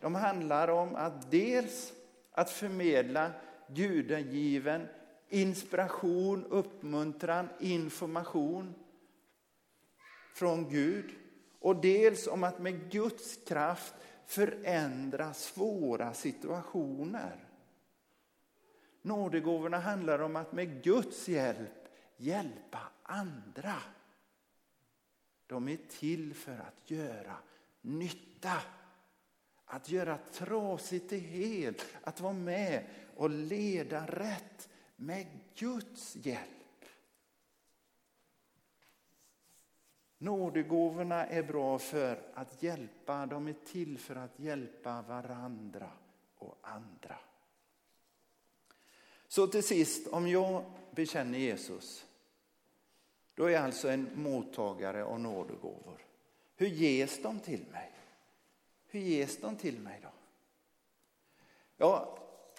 de 0.00 0.14
handlar 0.14 0.68
om 0.68 0.94
att 0.94 1.30
dels 1.30 1.92
att 2.32 2.50
förmedla 2.50 3.30
gudagiven 3.66 4.88
inspiration, 5.28 6.44
uppmuntran, 6.44 7.48
information 7.60 8.74
från 10.34 10.68
Gud. 10.68 11.10
Och 11.60 11.76
dels 11.76 12.26
om 12.26 12.44
att 12.44 12.58
med 12.58 12.90
Guds 12.90 13.38
kraft 13.46 13.94
förändra 14.26 15.34
svåra 15.34 16.14
situationer. 16.14 17.48
Nådegåvorna 19.02 19.78
handlar 19.78 20.18
om 20.18 20.36
att 20.36 20.52
med 20.52 20.82
Guds 20.82 21.28
hjälp 21.28 21.88
hjälpa 22.16 22.78
andra. 23.02 23.74
De 25.46 25.68
är 25.68 25.78
till 25.88 26.34
för 26.34 26.58
att 26.58 26.90
göra 26.90 27.36
nytta. 27.80 28.62
Att 29.64 29.88
göra 29.88 30.18
trasigt 30.32 31.08
till 31.08 31.20
helt, 31.20 31.86
att 32.02 32.20
vara 32.20 32.32
med 32.32 32.84
och 33.16 33.30
leda 33.30 34.06
rätt 34.06 34.68
med 34.96 35.26
Guds 35.54 36.16
hjälp. 36.16 36.61
Nådegåvorna 40.22 41.26
är 41.26 41.42
bra 41.42 41.78
för 41.78 42.22
att 42.34 42.62
hjälpa, 42.62 43.26
de 43.26 43.48
är 43.48 43.54
till 43.66 43.98
för 43.98 44.16
att 44.16 44.38
hjälpa 44.38 45.02
varandra 45.02 45.90
och 46.38 46.58
andra. 46.62 47.16
Så 49.28 49.46
till 49.46 49.62
sist, 49.62 50.06
om 50.06 50.28
jag 50.28 50.64
bekänner 50.90 51.38
Jesus, 51.38 52.06
då 53.34 53.44
är 53.44 53.50
jag 53.50 53.64
alltså 53.64 53.88
en 53.88 54.10
mottagare 54.14 55.04
av 55.04 55.20
nådegåvor. 55.20 56.00
Hur 56.56 56.66
ges 56.66 57.22
de 57.22 57.40
till 57.40 57.64
mig? 57.72 57.92
Hur 58.86 59.00
ges 59.00 59.40
de 59.40 59.56
till 59.56 59.78
mig 59.78 60.00
då? 60.02 60.12
Ja, 61.76 62.18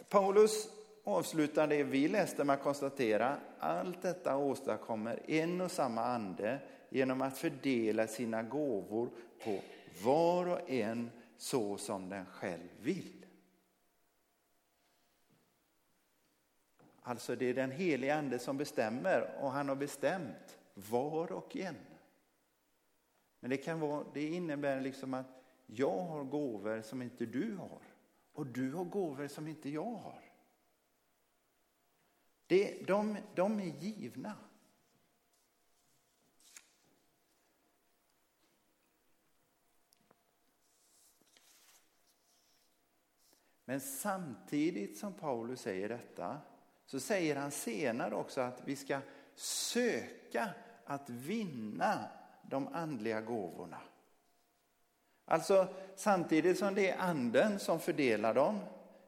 Paulus 0.10 0.70
avslutar 1.04 1.68
det 1.68 1.84
vi 1.84 2.08
läste 2.08 2.44
med 2.44 2.54
att 2.54 2.64
konstatera 2.64 3.38
allt 3.64 4.02
detta 4.02 4.38
åstadkommer 4.38 5.20
en 5.32 5.62
och 5.62 5.72
samma 5.72 6.02
ande 6.02 6.60
genom 6.90 7.22
att 7.22 7.38
fördela 7.38 8.08
sina 8.08 8.44
gåvor 8.44 9.10
på 9.44 9.60
var 10.04 10.46
och 10.46 10.70
en 10.70 11.10
så 11.38 11.78
som 11.78 12.10
den 12.10 12.26
själv 12.26 12.70
vill. 12.82 13.26
Alltså 17.02 17.36
det 17.36 17.46
är 17.46 17.54
den 17.54 17.72
helige 17.72 18.16
ande 18.16 18.40
som 18.40 18.58
bestämmer 18.58 19.36
och 19.42 19.52
han 19.52 19.70
har 19.70 19.76
bestämt 19.76 20.58
var 20.74 21.32
och 21.32 21.58
en. 21.58 21.76
Men 23.40 23.50
det, 23.50 23.58
kan 23.58 23.80
vara, 23.80 24.06
det 24.14 24.28
innebär 24.28 24.82
liksom 24.82 25.14
att 25.14 25.44
jag 25.66 26.00
har 26.00 26.24
gåvor 26.24 26.82
som 26.82 27.02
inte 27.02 27.26
du 27.26 27.56
har 27.56 27.82
och 28.34 28.48
du 28.48 28.74
har 28.74 28.84
gåvor 28.84 29.28
som 29.28 29.48
inte 29.48 29.70
jag 29.70 29.96
har. 29.96 30.23
Det, 32.48 32.88
de, 32.88 33.18
de 33.36 33.60
är 33.60 33.84
givna. 33.84 34.36
Men 43.66 43.82
samtidigt 43.82 44.98
som 44.98 45.14
Paulus 45.14 45.62
säger 45.62 45.90
detta 45.90 46.42
så 46.86 47.00
säger 47.00 47.36
han 47.36 47.52
senare 47.52 48.16
också 48.16 48.42
att 48.42 48.62
vi 48.66 48.76
ska 48.76 49.00
söka 49.36 50.50
att 50.86 51.10
vinna 51.10 52.10
de 52.50 52.68
andliga 52.68 53.22
gåvorna. 53.22 53.82
Alltså 55.26 55.68
samtidigt 55.96 56.60
som 56.60 56.76
det 56.76 56.90
är 56.90 56.98
anden 56.98 57.60
som 57.60 57.80
fördelar 57.80 58.34
dem, 58.34 58.60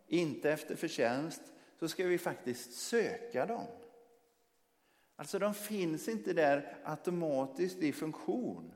inte 0.08 0.52
efter 0.52 0.76
förtjänst, 0.76 1.41
så 1.79 1.88
ska 1.88 2.07
vi 2.07 2.17
faktiskt 2.17 2.73
söka 2.73 3.45
dem. 3.45 3.67
Alltså 5.15 5.39
de 5.39 5.53
finns 5.53 6.07
inte 6.07 6.33
där 6.33 6.77
automatiskt 6.83 7.77
i 7.77 7.91
funktion, 7.91 8.73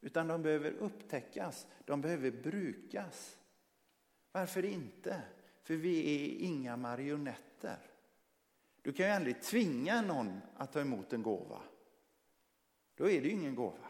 utan 0.00 0.28
de 0.28 0.42
behöver 0.42 0.70
upptäckas, 0.70 1.66
de 1.84 2.00
behöver 2.00 2.30
brukas. 2.30 3.38
Varför 4.32 4.64
inte? 4.64 5.22
För 5.62 5.74
vi 5.74 6.14
är 6.14 6.46
inga 6.46 6.76
marionetter. 6.76 7.78
Du 8.82 8.92
kan 8.92 9.06
ju 9.06 9.12
aldrig 9.12 9.42
tvinga 9.42 10.02
någon 10.02 10.40
att 10.56 10.72
ta 10.72 10.80
emot 10.80 11.12
en 11.12 11.22
gåva. 11.22 11.62
Då 12.94 13.10
är 13.10 13.20
det 13.20 13.28
ju 13.28 13.34
ingen 13.34 13.54
gåva. 13.54 13.88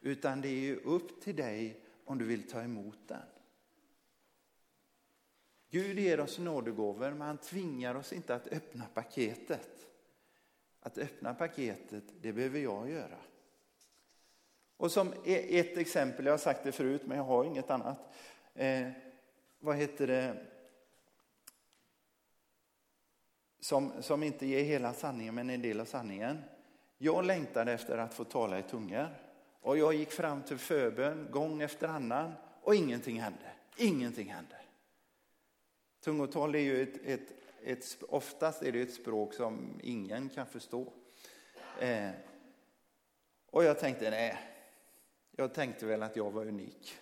Utan 0.00 0.40
det 0.40 0.48
är 0.48 0.60
ju 0.60 0.76
upp 0.76 1.20
till 1.22 1.36
dig 1.36 1.84
om 2.04 2.18
du 2.18 2.24
vill 2.24 2.48
ta 2.48 2.62
emot 2.62 2.98
den. 3.06 3.26
Gud 5.70 5.98
ger 5.98 6.20
oss 6.20 6.38
nådegåvor 6.38 7.10
men 7.10 7.20
han 7.20 7.38
tvingar 7.38 7.94
oss 7.94 8.12
inte 8.12 8.34
att 8.34 8.46
öppna 8.46 8.84
paketet. 8.94 9.86
Att 10.80 10.98
öppna 10.98 11.34
paketet, 11.34 12.04
det 12.20 12.32
behöver 12.32 12.60
jag 12.60 12.90
göra. 12.90 13.18
Och 14.76 14.92
som 14.92 15.12
e-, 15.24 15.58
ett 15.58 15.76
exempel, 15.76 16.26
jag 16.26 16.32
har 16.32 16.38
sagt 16.38 16.64
det 16.64 16.72
förut 16.72 17.02
men 17.04 17.16
jag 17.16 17.24
har 17.24 17.44
inget 17.44 17.70
annat. 17.70 17.98
Eh, 18.54 18.90
vad 19.58 19.76
heter 19.76 20.06
det? 20.06 20.46
Som, 23.60 24.02
som 24.02 24.22
inte 24.22 24.46
ger 24.46 24.64
hela 24.64 24.92
sanningen 24.92 25.34
men 25.34 25.50
en 25.50 25.62
del 25.62 25.80
av 25.80 25.84
sanningen. 25.84 26.42
Jag 26.98 27.24
längtade 27.24 27.72
efter 27.72 27.98
att 27.98 28.14
få 28.14 28.24
tala 28.24 28.58
i 28.58 28.62
tungor. 28.62 29.08
Och 29.60 29.78
jag 29.78 29.94
gick 29.94 30.12
fram 30.12 30.42
till 30.42 30.58
förbön 30.58 31.28
gång 31.30 31.62
efter 31.62 31.88
annan 31.88 32.32
och 32.62 32.74
ingenting 32.74 33.20
hände. 33.20 33.52
Ingenting 33.76 34.32
hände. 34.32 34.57
Tungotal 36.00 36.54
är 36.54 36.58
ju 36.58 36.82
ett, 36.82 36.96
ett, 37.04 37.32
ett, 37.62 38.02
oftast 38.08 38.62
är 38.62 38.72
det 38.72 38.80
ett 38.80 38.94
språk 38.94 39.34
som 39.34 39.80
ingen 39.82 40.28
kan 40.28 40.46
förstå. 40.46 40.92
Eh, 41.80 42.10
och 43.50 43.64
jag 43.64 43.78
tänkte, 43.78 44.10
nej, 44.10 44.38
jag 45.30 45.54
tänkte 45.54 45.86
väl 45.86 46.02
att 46.02 46.16
jag 46.16 46.30
var 46.30 46.46
unik. 46.46 46.98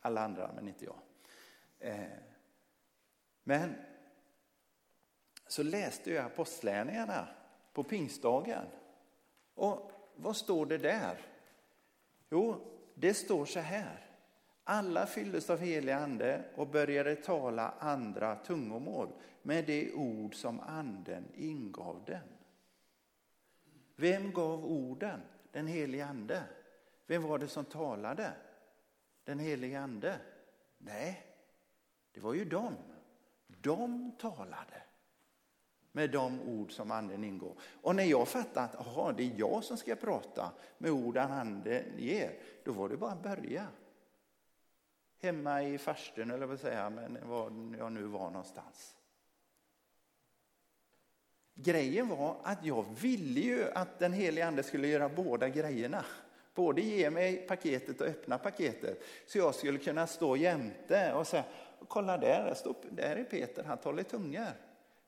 Alla 0.00 0.24
andra, 0.24 0.50
men 0.54 0.68
inte 0.68 0.84
jag. 0.84 0.98
Eh, 1.78 2.18
men 3.44 3.74
så 5.46 5.62
läste 5.62 6.10
jag 6.12 6.24
Apostlärningarna 6.24 7.28
på 7.72 7.84
pingstdagen. 7.84 8.66
Och 9.54 9.92
vad 10.16 10.36
står 10.36 10.66
det 10.66 10.78
där? 10.78 11.26
Jo, 12.30 12.56
det 12.94 13.14
står 13.14 13.44
så 13.44 13.60
här. 13.60 14.09
Alla 14.72 15.06
fylldes 15.06 15.50
av 15.50 15.58
helig 15.58 15.92
ande 15.92 16.44
och 16.54 16.68
började 16.68 17.16
tala 17.16 17.74
andra 17.78 18.36
tungomål 18.36 19.08
med 19.42 19.66
det 19.66 19.92
ord 19.92 20.34
som 20.34 20.60
anden 20.60 21.24
ingav 21.34 22.04
dem. 22.06 22.28
Vem 23.96 24.32
gav 24.32 24.64
orden? 24.64 25.20
Den 25.52 25.66
helige 25.66 26.06
ande. 26.06 26.42
Vem 27.06 27.22
var 27.22 27.38
det 27.38 27.48
som 27.48 27.64
talade? 27.64 28.32
Den 29.24 29.38
helige 29.38 29.80
ande? 29.80 30.16
Nej, 30.78 31.26
det 32.12 32.20
var 32.20 32.34
ju 32.34 32.44
dem. 32.44 32.74
De 33.46 34.12
talade 34.18 34.82
med 35.92 36.10
de 36.10 36.40
ord 36.40 36.72
som 36.72 36.90
anden 36.90 37.24
ingår. 37.24 37.54
Och 37.82 37.96
när 37.96 38.04
jag 38.04 38.28
fattade 38.28 38.66
att 38.66 38.74
aha, 38.74 39.12
det 39.12 39.22
är 39.22 39.34
jag 39.36 39.64
som 39.64 39.76
ska 39.76 39.94
prata 39.94 40.52
med 40.78 40.90
orden 40.90 41.32
anden 41.32 41.84
ger, 41.98 42.38
då 42.64 42.72
var 42.72 42.88
det 42.88 42.96
bara 42.96 43.12
att 43.12 43.22
börja. 43.22 43.66
Hemma 45.20 45.62
i 45.62 45.78
farstun 45.78 46.30
eller 46.30 46.46
vad 46.46 46.60
säga, 46.60 46.90
men 46.90 47.18
var 47.28 47.52
jag 47.78 47.92
nu 47.92 48.02
var 48.02 48.30
någonstans. 48.30 48.96
Grejen 51.54 52.08
var 52.08 52.36
att 52.42 52.64
jag 52.64 52.84
ville 53.00 53.40
ju 53.40 53.70
att 53.74 53.98
den 53.98 54.12
helige 54.12 54.46
ande 54.46 54.62
skulle 54.62 54.88
göra 54.88 55.08
båda 55.08 55.48
grejerna. 55.48 56.04
Både 56.54 56.80
ge 56.80 57.10
mig 57.10 57.36
paketet 57.36 58.00
och 58.00 58.06
öppna 58.06 58.38
paketet. 58.38 59.02
Så 59.26 59.38
jag 59.38 59.54
skulle 59.54 59.78
kunna 59.78 60.06
stå 60.06 60.36
jämte 60.36 61.12
och 61.12 61.26
säga, 61.26 61.44
kolla 61.88 62.18
där, 62.18 62.56
där 62.90 63.16
är 63.16 63.24
Peter, 63.24 63.64
han 63.64 63.78
talar 63.78 64.00
i 64.00 64.04
tungor. 64.04 64.52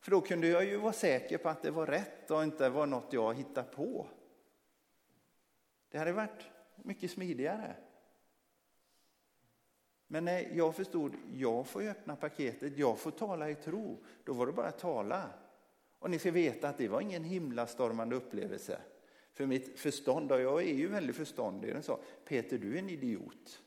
För 0.00 0.10
då 0.10 0.20
kunde 0.20 0.48
jag 0.48 0.64
ju 0.64 0.76
vara 0.76 0.92
säker 0.92 1.38
på 1.38 1.48
att 1.48 1.62
det 1.62 1.70
var 1.70 1.86
rätt 1.86 2.30
och 2.30 2.42
inte 2.42 2.68
var 2.68 2.86
något 2.86 3.12
jag 3.12 3.34
hittade 3.34 3.68
på. 3.68 4.06
Det 5.90 5.98
hade 5.98 6.12
varit 6.12 6.46
mycket 6.76 7.10
smidigare. 7.10 7.74
Men 10.12 10.24
när 10.24 10.56
jag 10.56 10.74
förstod, 10.74 11.12
jag 11.34 11.66
får 11.66 11.82
öppna 11.82 12.16
paketet, 12.16 12.78
jag 12.78 12.98
får 12.98 13.10
tala 13.10 13.50
i 13.50 13.54
tro, 13.54 14.04
då 14.24 14.32
var 14.32 14.46
det 14.46 14.52
bara 14.52 14.66
att 14.66 14.78
tala. 14.78 15.30
Och 15.98 16.10
ni 16.10 16.18
ska 16.18 16.30
veta 16.30 16.68
att 16.68 16.78
det 16.78 16.88
var 16.88 17.00
ingen 17.00 17.24
himlastormande 17.24 18.16
upplevelse. 18.16 18.80
För 19.32 19.46
mitt 19.46 19.78
förstånd, 19.78 20.32
och 20.32 20.40
jag 20.40 20.62
är 20.62 20.74
ju 20.74 20.88
väldigt 20.88 21.16
förståndig, 21.16 21.74
den 21.74 21.82
sa 21.82 22.00
Peter 22.24 22.58
du 22.58 22.74
är 22.74 22.78
en 22.78 22.90
idiot. 22.90 23.62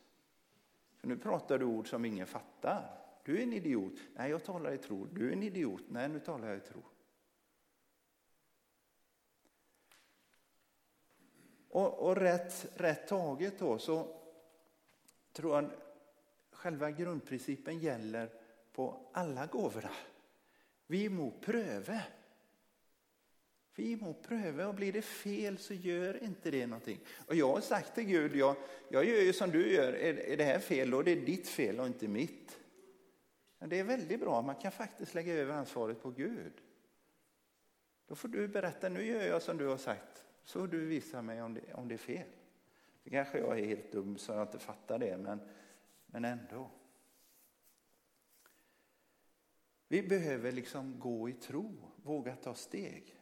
För 0.98 1.08
nu 1.08 1.18
pratar 1.18 1.60
du 1.60 1.66
ord 1.66 1.90
som 1.90 2.06
ingen 2.06 2.28
fattar. 2.28 3.02
Du 3.24 3.38
är 3.38 3.44
en 3.44 3.54
idiot. 3.54 3.94
Nej, 4.16 4.32
jag 4.32 4.44
talar 4.44 4.72
i 4.72 4.78
tro. 4.78 5.08
Du 5.12 5.30
är 5.30 5.34
en 5.34 5.44
idiot. 5.44 5.84
Nej, 5.88 6.10
nu 6.10 6.20
talar 6.20 6.48
jag 6.48 6.58
i 6.58 6.60
tro. 6.60 6.82
Och, 11.70 12.00
och 12.00 12.16
rätt, 12.16 12.66
rätt 12.76 13.08
taget 13.08 13.60
då 13.60 13.78
så 13.78 14.08
tror 15.34 15.56
jag 15.56 15.72
själva 16.66 16.92
grundprincipen 16.92 17.80
gäller 17.80 18.30
på 18.72 19.10
alla 19.12 19.46
gåvorna. 19.46 19.90
Vi 20.88 21.10
må 21.10 21.32
pröva. 21.32 22.02
Vi 23.76 23.96
må 23.96 24.14
pröva 24.14 24.68
och 24.68 24.76
blir 24.76 24.94
det 24.94 25.02
fel 25.02 25.58
så 25.58 25.74
gör 25.74 26.24
inte 26.24 26.52
det 26.52 26.68
någonting. 26.68 27.00
Och 27.28 27.36
jag 27.36 27.54
har 27.54 27.62
sagt 27.62 27.96
till 27.96 28.04
Gud, 28.04 28.36
jag, 28.36 28.56
jag 28.90 29.06
gör 29.06 29.22
ju 29.22 29.34
som 29.34 29.52
du 29.52 29.74
gör, 29.74 29.94
är, 29.94 30.14
är 30.14 30.38
det 30.38 30.44
här 30.44 30.60
fel 30.60 30.90
då? 30.90 31.02
Det 31.02 31.12
är 31.12 31.26
ditt 31.26 31.48
fel 31.48 31.80
och 31.80 31.88
inte 31.88 32.08
mitt. 32.08 32.60
Men 33.60 33.70
det 33.70 33.80
är 33.80 33.84
väldigt 33.84 34.20
bra, 34.20 34.42
man 34.42 34.56
kan 34.56 34.72
faktiskt 34.72 35.14
lägga 35.14 35.34
över 35.34 35.54
ansvaret 35.54 36.02
på 36.02 36.10
Gud. 36.10 36.54
Då 38.08 38.16
får 38.16 38.28
du 38.28 38.48
berätta, 38.48 38.90
nu 38.90 39.06
gör 39.06 39.28
jag 39.28 39.42
som 39.42 39.58
du 39.58 39.68
har 39.68 39.78
sagt, 39.78 40.26
så 40.44 40.60
får 40.60 40.68
du 40.68 40.86
visa 40.86 41.22
mig 41.22 41.42
om 41.42 41.54
det, 41.54 41.74
om 41.74 41.88
det 41.88 41.94
är 41.94 41.98
fel. 41.98 42.28
Det 43.04 43.10
kanske 43.10 43.40
jag 43.40 43.60
är 43.60 43.66
helt 43.66 43.92
dum 43.92 44.18
så 44.18 44.32
jag 44.32 44.42
inte 44.42 44.60
fattar 44.60 45.00
det, 45.00 45.18
men, 45.18 45.40
men 46.16 46.26
ändå. 46.26 46.70
Vi 49.88 50.04
behöver 50.04 50.52
liksom 50.52 51.00
gå 51.00 51.30
i 51.30 51.34
tro, 51.34 51.92
våga 51.96 52.36
ta 52.36 52.54
steg. 52.54 53.16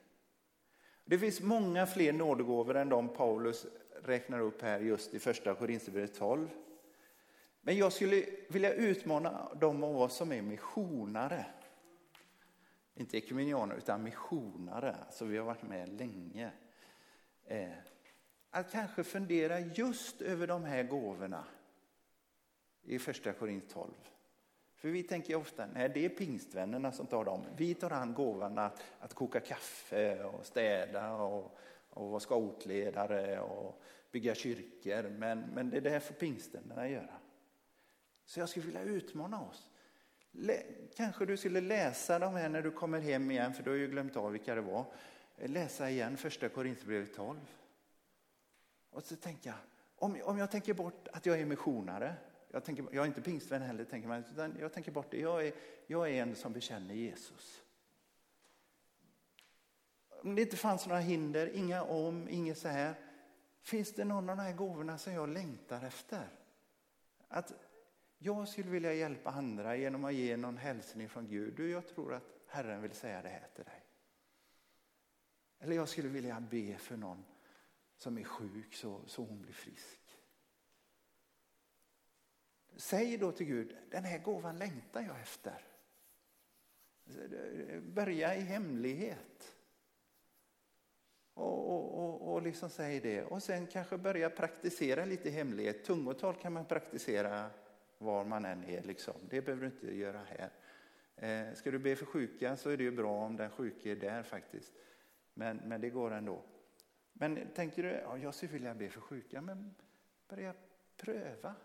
Det 1.06 1.20
finns 1.20 1.42
många 1.42 1.86
fler 1.86 2.14
nådegåvor 2.14 2.76
än 2.76 2.90
de 2.90 3.10
Paulus 3.10 3.66
räknar 4.04 4.40
upp 4.40 4.62
här 4.62 4.80
just 4.80 5.14
i 5.14 5.20
första 5.20 5.56
Korinthierbrevet 5.56 6.16
12. 6.16 6.50
Men 7.62 7.78
jag 7.78 7.94
skulle 7.94 8.26
vilja 8.50 8.74
utmana 8.74 9.56
de 9.56 9.84
av 9.84 9.98
oss 9.98 10.16
som 10.16 10.32
är 10.32 10.42
missionare. 10.42 11.46
Inte 12.96 13.18
ekumenianer 13.18 13.76
utan 13.76 14.04
missionare, 14.04 14.96
alltså 15.06 15.26
vi 15.26 15.38
har 15.38 15.46
varit 15.46 15.64
med 15.64 15.90
länge. 15.90 16.52
Eh, 17.46 17.72
att 18.50 18.72
kanske 18.72 19.04
fundera 19.04 19.60
just 19.60 20.22
över 20.22 20.48
de 20.48 20.64
här 20.64 20.84
gåvorna 20.84 21.46
i 22.84 23.00
första 23.00 23.34
Korint 23.34 23.70
12. 23.70 23.92
För 24.76 24.90
vi 24.90 25.04
tänker 25.04 25.36
ofta, 25.36 25.66
nej 25.66 25.90
det 25.94 26.06
är 26.06 26.10
pingstvännerna 26.10 26.92
som 26.92 27.08
tar 27.08 27.26
dem. 27.26 27.46
Vi 27.58 27.74
tar 27.74 27.92
an 27.92 28.14
gåvan 28.14 28.58
att, 28.58 28.84
att 29.00 29.14
koka 29.14 29.40
kaffe 29.40 30.24
och 30.24 30.46
städa 30.46 31.14
och, 31.14 31.58
och 31.90 32.10
vara 32.10 32.20
scoutledare 32.20 33.40
och 33.40 33.82
bygga 34.12 34.36
kyrkor. 34.36 35.10
Men, 35.10 35.40
men 35.40 35.70
det 35.70 35.80
där 35.80 36.00
får 36.00 36.14
pingstvännerna 36.14 36.90
göra. 36.90 37.14
Så 38.26 38.40
jag 38.40 38.50
skulle 38.50 38.66
vilja 38.66 38.84
utmana 38.84 39.42
oss. 39.42 39.70
Kanske 40.96 41.26
du 41.26 41.38
skulle 41.38 41.62
läsa 41.62 42.20
de 42.20 42.34
här 42.34 42.50
när 42.50 42.62
du 42.62 42.72
kommer 42.72 43.00
hem 43.00 43.32
igen, 43.32 43.54
för 43.54 43.64
du 43.64 43.70
har 43.70 43.78
ju 43.78 43.88
glömt 43.88 44.16
av 44.16 44.32
vilka 44.32 44.56
det 44.56 44.62
var. 44.62 44.86
Läsa 45.36 45.90
igen 45.90 46.18
första 46.18 46.50
Korinthierbrevet 46.50 47.16
12. 47.16 47.40
Och 48.90 49.04
så 49.04 49.16
tänka, 49.16 49.54
om, 49.96 50.22
om 50.24 50.38
jag 50.38 50.52
tänker 50.52 50.74
bort 50.74 51.08
att 51.14 51.26
jag 51.26 51.40
är 51.40 51.46
missionare, 51.46 52.16
jag, 52.54 52.64
tänker, 52.64 52.86
jag 52.92 53.04
är 53.04 53.08
inte 53.08 53.22
pingstvän 53.22 53.62
heller, 53.62 53.86
tänker 53.86 54.08
man, 54.08 54.24
utan 54.34 54.56
jag 54.60 54.74
tänker 54.74 54.92
bort 54.92 55.12
det. 55.12 55.20
Jag 55.20 55.48
är, 55.48 55.54
jag 55.88 56.10
är 56.10 56.22
en 56.22 56.36
som 56.36 56.54
bekänner 56.54 56.94
Jesus. 56.94 57.64
Om 60.10 60.36
det 60.36 60.42
inte 60.42 60.58
fanns 60.58 60.88
några 60.88 61.00
hinder, 61.00 61.48
inga 61.56 61.84
om, 61.84 62.30
inget 62.30 62.58
så 62.58 62.68
här. 62.68 62.96
Finns 63.62 63.94
det 63.94 64.06
någon 64.06 64.30
av 64.30 64.38
de 64.38 64.44
här 64.44 64.54
gåvorna 64.54 64.98
som 64.98 65.14
jag 65.14 65.30
längtar 65.30 65.84
efter? 65.86 66.30
Att 67.28 67.54
jag 68.18 68.48
skulle 68.48 68.70
vilja 68.70 68.94
hjälpa 68.94 69.30
andra 69.30 69.76
genom 69.76 70.06
att 70.06 70.14
ge 70.14 70.38
någon 70.38 70.58
hälsning 70.58 71.10
från 71.10 71.28
Gud. 71.28 71.54
Du, 71.56 71.72
jag 71.72 71.88
tror 71.88 72.14
att 72.14 72.24
Herren 72.48 72.82
vill 72.82 72.92
säga 72.92 73.22
det 73.22 73.30
här 73.30 73.48
till 73.56 73.66
dig. 73.66 73.84
Eller 75.60 75.76
jag 75.76 75.90
skulle 75.90 76.10
vilja 76.10 76.40
be 76.40 76.78
för 76.78 76.98
någon 76.98 77.26
som 77.98 78.18
är 78.18 78.24
sjuk 78.24 78.74
så, 78.76 79.02
så 79.06 79.24
hon 79.24 79.42
blir 79.42 79.54
frisk. 79.54 80.03
Säg 82.76 83.18
då 83.18 83.32
till 83.32 83.46
Gud, 83.46 83.76
den 83.92 84.04
här 84.04 84.20
gåvan 84.20 84.58
längtar 84.58 85.02
jag 85.02 85.20
efter. 85.20 85.66
Börja 87.82 88.36
i 88.36 88.40
hemlighet. 88.40 89.56
Och, 91.34 91.74
och, 91.74 92.04
och, 92.04 92.34
och 92.34 92.42
liksom 92.42 92.70
säg 92.70 93.00
det. 93.00 93.24
Och 93.24 93.44
sen 93.44 93.68
kanske 93.68 93.98
börja 93.98 94.30
praktisera 94.30 95.06
lite 95.06 95.30
i 95.30 95.32
hemlighet. 95.32 95.84
Tungotal 95.84 96.36
kan 96.36 96.54
man 96.54 96.66
praktisera 96.66 97.50
var 97.98 98.26
man 98.26 98.46
än 98.46 98.64
är. 98.64 98.84
Liksom. 98.84 99.14
Det 99.30 99.42
behöver 99.42 99.62
du 99.62 99.68
inte 99.68 99.96
göra 99.96 100.22
här. 100.28 100.52
Eh, 101.16 101.54
ska 101.54 101.72
du 101.72 101.80
be 101.80 101.96
för 101.96 102.06
sjuka 102.06 102.58
så 102.58 102.70
är 102.70 102.78
det 102.78 102.84
ju 102.84 102.92
bra 102.92 103.26
om 103.26 103.38
den 103.38 103.50
sjuke 103.50 103.92
är 103.92 103.96
där 103.96 104.24
faktiskt. 104.24 104.74
Men, 105.34 105.58
men 105.58 105.82
det 105.82 105.90
går 105.90 106.12
ändå. 106.12 106.42
Men 107.14 107.48
tänker 107.56 107.84
du, 107.84 107.90
ja, 107.90 108.18
jag 108.18 108.34
skulle 108.34 108.52
vilja 108.52 108.74
be 108.74 108.90
för 108.90 109.02
sjuka, 109.02 109.42
men 109.42 109.76
börja 110.28 110.54
pröva. 110.98 111.56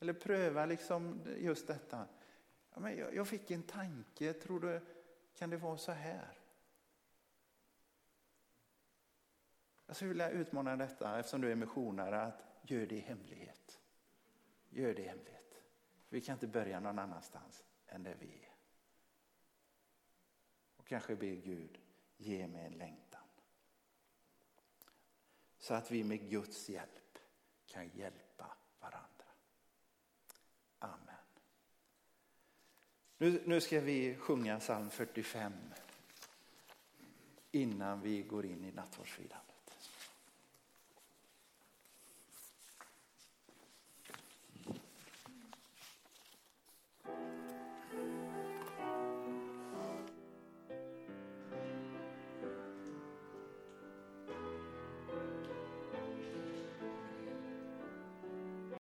Eller 0.00 0.12
pröva 0.12 0.66
liksom 0.66 1.20
just 1.38 1.66
detta. 1.66 2.06
Ja, 2.74 2.80
men 2.80 2.96
jag, 2.96 3.14
jag 3.14 3.28
fick 3.28 3.50
en 3.50 3.62
tanke, 3.62 4.32
tror 4.32 4.60
du, 4.60 4.80
kan 5.34 5.50
det 5.50 5.56
vara 5.56 5.78
så 5.78 5.92
här? 5.92 6.38
Alltså, 9.86 9.86
jag 9.86 9.96
skulle 9.96 10.08
vilja 10.08 10.30
utmana 10.30 10.76
detta, 10.76 11.18
eftersom 11.18 11.40
du 11.40 11.50
är 11.50 11.56
missionare, 11.56 12.22
att 12.22 12.42
gör 12.62 12.86
det 12.86 12.96
i 12.96 13.00
hemlighet. 13.00 13.80
Gör 14.68 14.94
det 14.94 15.02
i 15.02 15.08
hemlighet. 15.08 15.62
Vi 16.08 16.20
kan 16.20 16.32
inte 16.32 16.46
börja 16.46 16.80
någon 16.80 16.98
annanstans 16.98 17.64
än 17.86 18.02
där 18.02 18.14
vi 18.14 18.26
är. 18.26 18.54
Och 20.76 20.86
kanske 20.86 21.16
be 21.16 21.36
Gud, 21.36 21.78
ge 22.16 22.46
mig 22.48 22.66
en 22.66 22.72
längtan. 22.72 23.22
Så 25.58 25.74
att 25.74 25.90
vi 25.90 26.04
med 26.04 26.30
Guds 26.30 26.68
hjälp 26.68 27.18
kan 27.66 27.88
hjälpa 27.88 28.56
varandra. 28.80 29.26
Amen. 30.78 31.16
Nu, 33.18 33.42
nu 33.44 33.60
ska 33.60 33.80
vi 33.80 34.16
sjunga 34.16 34.58
psalm 34.58 34.90
45 34.90 35.52
innan 37.52 38.00
vi 38.00 38.22
går 38.22 38.46
in 38.46 38.64
i 38.64 38.72
nattvardsfirandet. 38.72 39.55